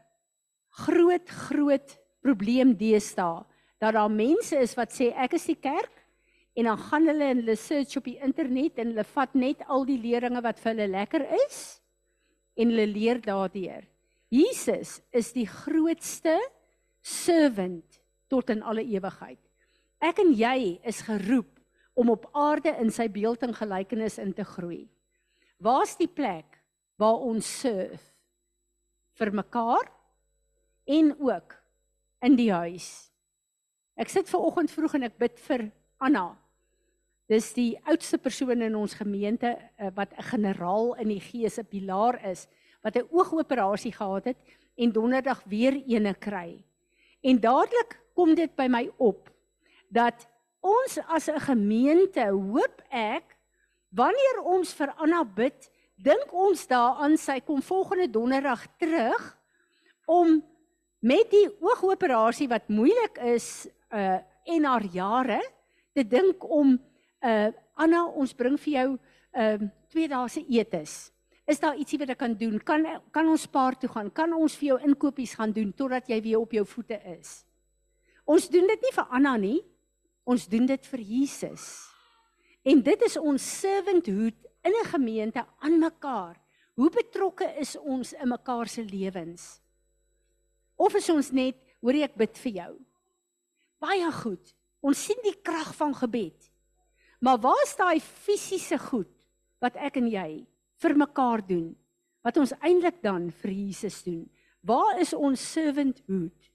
[0.85, 3.45] groot groot probleem deesdae
[3.79, 5.95] dat daar mense is wat sê ek is die kerk
[6.59, 9.85] en dan gaan hulle en hulle search op die internet en hulle vat net al
[9.87, 11.81] die leringe wat vir hulle lekker is
[12.59, 13.87] en hulle leer daardeur.
[14.29, 16.37] Jesus is die grootste
[17.01, 19.39] servant tot in alle ewigheid.
[20.03, 21.55] Ek en jy is geroep
[21.99, 24.85] om op aarde in sy beeld en gelykenis in te groei.
[25.59, 26.61] Waar's die plek
[26.99, 28.03] waar ons serve
[29.19, 29.89] vir mekaar
[30.87, 31.55] en ook
[32.23, 33.09] in die huis?
[33.99, 35.65] Ek sit ver oggend vroeg en ek bid vir
[35.99, 36.29] Anna.
[37.29, 41.67] Dis die oudste persoon in ons gemeente uh, wat 'n generaal in die gees, 'n
[41.67, 42.47] pilaar is,
[42.83, 44.39] wat 'n oogoperasie gehad het
[44.79, 46.63] en donderdag weer eene kry.
[47.21, 49.29] En dadelik kom dit by my op
[49.91, 50.29] dat
[50.63, 53.38] ons as 'n gemeente hoop ek
[53.91, 59.35] wanneer ons vir Anna bid, dink ons daaraan sy kom volgende donderdag terug
[60.07, 60.39] om
[61.01, 64.19] met die oogoperasie wat moeilik is uh
[64.49, 65.43] en haar jare
[65.93, 66.79] te dink om
[67.21, 68.89] uh Anna ons bring vir jou
[69.33, 71.11] ehm uh, twee dae se etes.
[71.49, 72.59] Is daar ietsie wat ek kan doen?
[72.61, 74.11] Kan kan ons paar toe gaan?
[74.13, 77.45] Kan ons vir jou inkopies gaan doen totdat jy weer op jou voete is?
[78.25, 79.61] Ons doen dit nie vir Anna nie.
[80.29, 81.65] Ons doen dit vir Jesus.
[82.63, 86.41] En dit is ons servanthood in 'n gemeente aan mekaar.
[86.75, 89.61] Hoe betrokke is ons in mekaar se lewens?
[90.77, 92.79] Of is ons net, hoor ek bid vir jou?
[93.79, 94.55] Baie goed.
[94.81, 96.51] Ons sien die krag van gebed.
[97.21, 99.11] Maar waar is daai fisiese goed
[99.59, 100.47] wat ek en jy
[100.79, 101.77] vir mekaar doen?
[102.23, 104.31] Wat ons eintlik dan vir Jesus doen?
[104.63, 106.51] Waar is ons servanthood?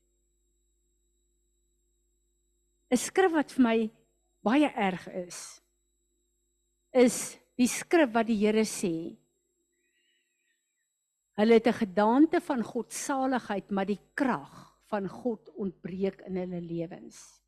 [2.93, 3.91] 'n skrif wat vir my
[4.45, 5.62] baie erg is
[6.93, 9.17] is die skrif wat die Here sê.
[11.33, 16.61] Hulle het 'n gedaante van God saligheid maar die krag van God ontbreek in hulle
[16.61, 17.41] lewens.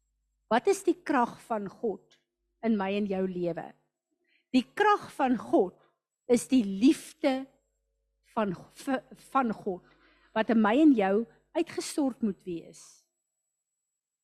[0.50, 2.20] Wat is die krag van God
[2.64, 3.74] in my en jou lewe?
[4.52, 5.78] Die krag van God
[6.28, 7.46] is die liefde
[8.34, 8.56] van
[9.32, 9.84] van God
[10.34, 11.26] wat in my en jou
[11.56, 13.06] uitgestort moet wees.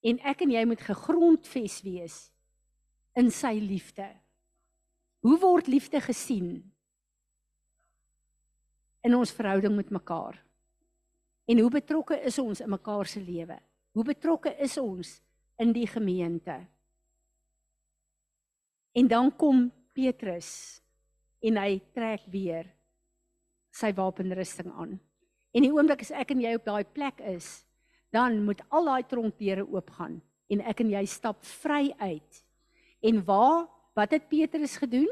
[0.03, 2.31] En ek en jy moet gegrondves wees
[3.15, 4.20] in sy liefde.
[5.21, 6.55] Hoe word liefde gesien
[9.05, 10.39] in ons verhouding met mekaar?
[11.45, 13.57] En hoe betrokke is ons in mekaar se lewe?
[13.93, 15.19] Hoe betrokke is ons
[15.61, 16.55] in die gemeente?
[18.97, 20.81] En dan kom Petrus
[21.41, 22.65] en hy trek weer
[23.71, 24.97] sy wapenrusting aan.
[25.51, 27.61] En die oomblik as ek en jy op daai plek is,
[28.11, 30.17] dan moet al daai tronkdeure oopgaan
[30.51, 32.41] en ek en jy stap vry uit.
[33.05, 35.09] En waar wat het Petrus gedoen?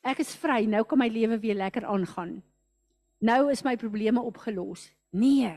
[0.00, 2.38] Ek is vry, nou kan my lewe weer lekker aangaan.
[3.20, 4.88] Nou is my probleme opgelos.
[5.12, 5.52] Nee,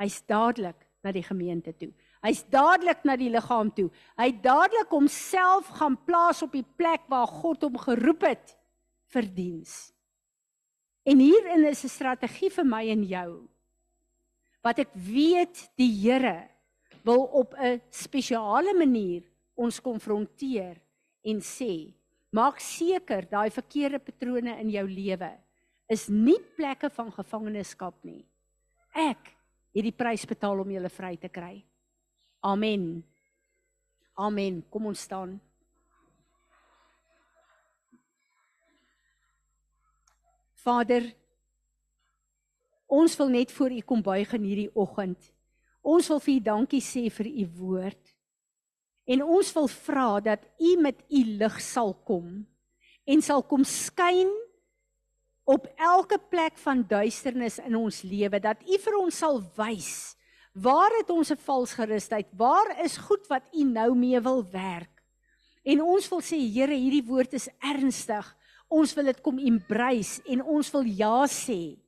[0.00, 1.90] hy's dadelik na die gemeente toe.
[2.22, 3.88] Hy's dadelik na die liggaam toe.
[4.16, 8.54] Hy dadelik homself gaan plaas op die plek waar God hom geroep het
[9.12, 9.90] vir diens.
[11.04, 13.48] En hierin is 'n strategie vir my en jou.
[14.62, 16.48] Wat ek weet die Here
[17.04, 19.22] wil op 'n spesiale manier
[19.54, 20.80] ons konfronteer
[21.22, 21.92] en sê,
[22.32, 25.30] maak seker daai verkeerde patrone in jou lewe
[25.92, 28.22] is nie plekke van gevangenskap nie.
[28.92, 29.32] Ek
[29.72, 31.62] het die prys betaal om julle vry te kry.
[32.44, 33.02] Amen.
[34.18, 34.62] Amen.
[34.70, 35.38] Kom ons staan.
[40.62, 41.08] Vader,
[42.86, 45.32] ons wil net voor U kom buig in hierdie oggend.
[45.82, 48.11] Ons wil vir U dankie sê vir U woord.
[49.04, 52.46] En ons wil vra dat U met U lig sal kom
[53.04, 54.30] en sal kom skyn
[55.44, 60.14] op elke plek van duisternis in ons lewe dat U vir ons sal wys
[60.52, 65.02] waar het ons 'n vals gerusheid waar is goed wat U nou mee wil werk.
[65.64, 68.36] En ons wil sê Here hierdie woord is ernstig.
[68.68, 71.78] Ons wil dit kom embrace en ons wil ja sê.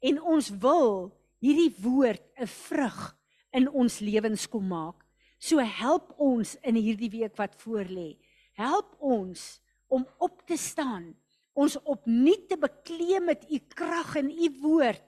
[0.00, 3.16] En ons wil hierdie woord 'n vrug
[3.52, 5.09] in ons lewens kom maak.
[5.40, 8.18] So help ons in hierdie week wat voorlê.
[8.60, 9.58] Help ons
[9.90, 11.14] om op te staan,
[11.56, 15.02] ons opnuut te bekleem met u krag en u woord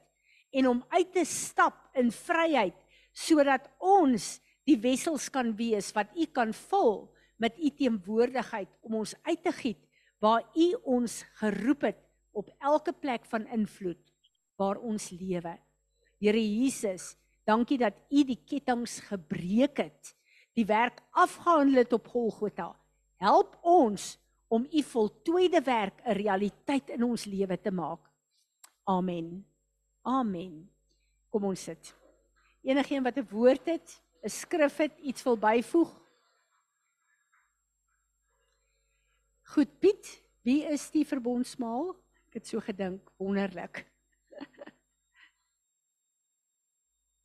[0.52, 2.76] en om uit te stap in vryheid
[3.12, 7.06] sodat ons die wessels kan wees wat u kan vul
[7.42, 9.80] met u teenwoordigheid om ons uit te giet
[10.22, 10.68] waar u
[10.98, 12.00] ons geroep het
[12.32, 14.00] op elke plek van invloed
[14.60, 15.56] waar ons lewe.
[16.22, 17.16] Here Jesus,
[17.48, 20.12] dankie dat u die kettinge gebreek het,
[20.52, 22.76] die werk afgehandel het op Golgotha.
[23.16, 24.18] Help ons
[24.52, 28.10] om u voltooide werk 'n realiteit in ons lewe te maak.
[28.84, 29.46] Amen.
[30.02, 30.70] Amen.
[31.30, 31.94] Kom ons sit.
[32.62, 36.00] Enigeen wat 'n woord het, 'n skrif het, iets wil byvoeg?
[39.42, 41.96] Goed Piet, wie is die verbondsmaal?
[42.28, 43.86] Ek het so gedink, wonderlik.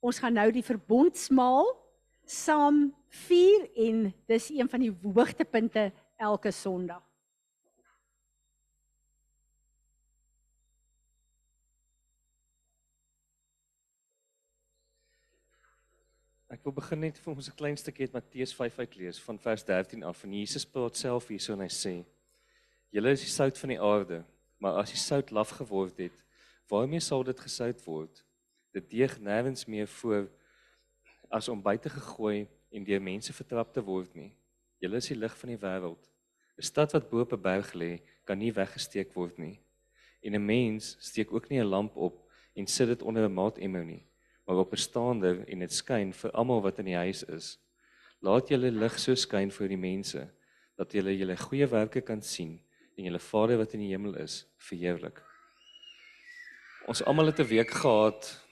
[0.08, 1.87] Ons gaan nou die verbondsmaal
[2.28, 7.04] saam vier en dis een van die hoogtepunte elke Sondag.
[16.48, 19.64] Ek wil begin net vir ons 'n klein stukkie uit Matteus 5 uitlees van vers
[19.64, 20.24] 13 af.
[20.24, 22.06] En Jesus praat self hierso en hy sê:
[22.90, 24.24] Julle is die sout van die aarde,
[24.58, 26.24] maar as die sout laf geword het,
[26.68, 28.24] waarmee sal dit gesout word?
[28.72, 30.30] Dit deeg nêrens meer voor
[31.30, 34.32] as om buite gegooi en deur mense vertrap te word nie.
[34.80, 36.04] Julle is die lig van die wêreld.
[36.58, 39.60] 'n Stad wat bo op 'n berg lê, kan nie weggesteek word nie.
[40.24, 43.86] En 'n mens steek ook nie 'n lamp op en sit dit onder 'n maatemmer
[43.86, 44.04] nie,
[44.46, 47.60] maar op 'n staander en dit skyn vir almal wat in die huis is.
[48.22, 50.30] Laat julle lig so skyn vir die mense
[50.78, 52.60] dat julle julle goeie werke kan sien
[52.98, 55.22] en julle Vader wat in die hemel is verheerlik.
[56.88, 58.46] Ons almal het 'n week gehad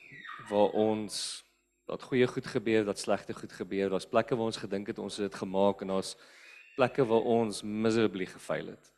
[0.49, 1.44] waar ons
[1.85, 3.89] dat goeie goed gebeur, dat slegte goed gebeur.
[3.89, 6.15] Daar's plekke waar ons gedink het ons het dit gemaak en daar's
[6.75, 8.91] plekke waar ons miserably gefaal het.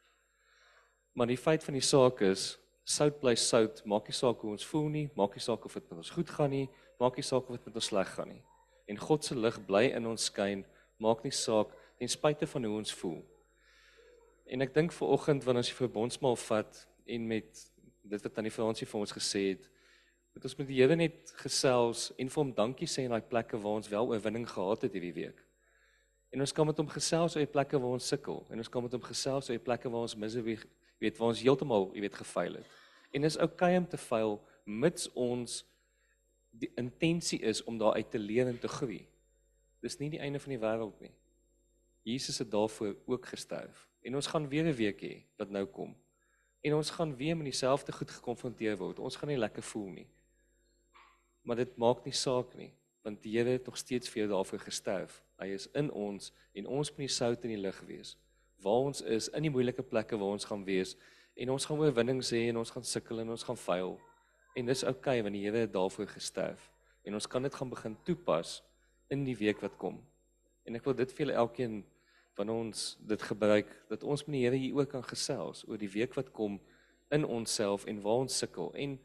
[1.13, 2.55] Maar die feit van die saak is,
[2.87, 5.89] sout bly sout, maak nie saak hoe ons voel nie, maak nie saak of dit
[5.89, 6.67] met ons goed gaan nie,
[7.01, 8.43] maak nie saak of dit met ons sleg gaan nie.
[8.87, 10.63] En God se lig bly in ons skyn,
[11.03, 13.19] maak nie saak ten spyte van hoe ons voel.
[14.47, 16.79] En ek dink ver oggend wanneer ons die verbondsmaal vat
[17.17, 17.65] en met
[18.07, 19.67] dit wat aan die Fransie vir ons gesê het,
[20.37, 23.57] moet ons met die Here net gesels en vir hom dankie sê in daai plekke
[23.57, 25.39] waar ons wel oorwinning gehad het hierdie week.
[26.29, 28.83] En ons kan met hom gesels oor die plekke waar ons sukkel en ons kan
[28.85, 30.59] met hom gesels oor die plekke waar ons misery
[31.01, 32.75] weet waar ons heeltemal, jy weet, gefaal het.
[33.17, 35.55] En dis oukei okay om te faal mits ons
[36.53, 38.99] die intensie is om daar uit te leer en te groei.
[39.81, 41.15] Dis nie die einde van die wêreld nie.
[42.05, 43.87] Jesus het daarvoor ook gesterf.
[44.05, 45.97] En ons gaan weer 'n week hê wat nou kom.
[46.61, 48.99] En ons gaan weer met dieselfde goed gekonfronteer word.
[48.99, 50.07] Ons gaan nie lekker voel nie.
[51.47, 52.73] Maar dit maak nie saak nie,
[53.07, 55.21] want die Here het nog steeds vir jou daarvoor gesterf.
[55.39, 58.17] Hy is in ons en ons moet die sout in die lig wees.
[58.59, 60.97] Waar ons is in die moeilike plekke waar ons gaan wees
[61.39, 63.95] en ons gaan oorwinnings hê en ons gaan sukkel en ons gaan faal.
[64.59, 66.67] En dis oukei okay, want die Here het daarvoor gesterf
[67.07, 68.57] en ons kan dit gaan begin toepas
[69.13, 70.01] in die week wat kom.
[70.67, 71.83] En ek wil dit vir julle elkeen
[72.35, 75.93] wanneer ons dit gebruik dat ons met die Here hier ook kan gesels oor die
[75.95, 76.59] week wat kom
[77.15, 78.99] in onsself en waar ons sukkel en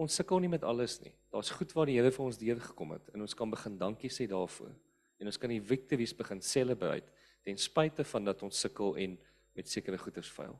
[0.00, 1.12] ons sukkel nie met alles nie.
[1.32, 4.26] Daar's goed waar die Here vir ons deurgekom het en ons kan begin dankie sê
[4.30, 4.72] daarvoor.
[5.20, 7.12] En ons kan die victories begin celebrate
[7.44, 9.18] ten spyte van dat ons sukkel en
[9.54, 10.56] met sekere goeders faal.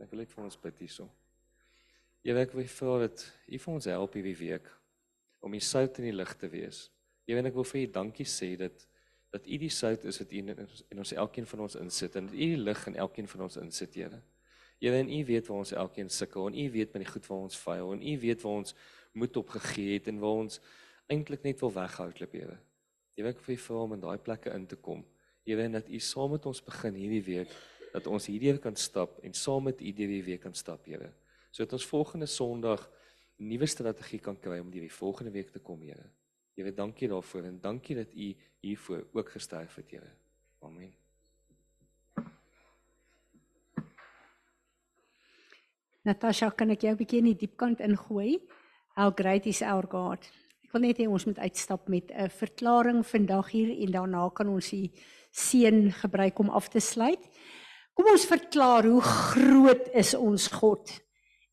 [0.00, 1.08] Ek wil net vir ons bid hierso.
[2.24, 4.70] Here, ek wil vra dat U vir ons help hierdie week
[5.44, 6.86] om die sout in die lig te wees.
[7.28, 8.86] Here, en ek wil vir U dankie sê dat
[9.34, 12.36] dat U die sout is wat U in ons elkeen van ons insit en dat
[12.36, 14.20] U die lig in elkeen van ons insit, Here.
[14.84, 17.38] Here, en U weet waar ons elkeen sukkel en U weet met die goed waar
[17.46, 18.74] ons faal en U weet waar ons
[19.16, 20.58] moed opgegee het en waar ons
[21.08, 22.56] eintlik net wil weghardloop, Here.
[23.16, 25.00] Here, ek wil vir hom in daai plekke in te kom.
[25.48, 27.54] Here, en dat U saam met ons begin hierdie week
[27.94, 31.08] dat ons hierdie kan stap en saam met U hierdie week kan stap, Here.
[31.48, 32.84] Sodat ons volgende Sondag
[33.40, 36.10] nuwe strategie kan kry om die volgende week te kom, Here.
[36.58, 38.28] Here, dankie daarvoor en dankie dat U
[38.60, 40.12] hiervoor ook gesterf het, Here.
[40.60, 40.92] Amen.
[46.04, 48.38] Natasha, kan ek jou 'n bietjie in die diepkant ingooi?
[48.94, 50.20] How great is our God.
[50.64, 54.48] Ek wil net hê ons moet uitstap met 'n verklaring vandag hier en daarna kan
[54.48, 54.92] ons die
[55.32, 57.24] seën gebruik om af te sluit.
[57.94, 61.00] Kom ons verklaar hoe groot is ons God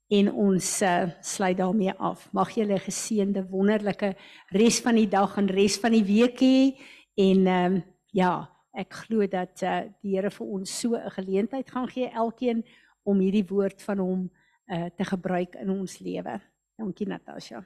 [0.10, 2.28] en ons uh, sluit daarmee af.
[2.34, 4.16] Mag julle 'n geseënde wonderlike
[4.52, 6.76] res van die dag en res van die week hê
[7.16, 11.72] en ehm um, ja, ek glo dat uh, die Here vir ons so 'n geleentheid
[11.72, 12.66] gaan gee elkeen
[13.04, 14.32] om hierdie woord van hom
[14.72, 16.40] uh, te gebruik in ons lewe.
[16.80, 17.62] Dankie Natasha.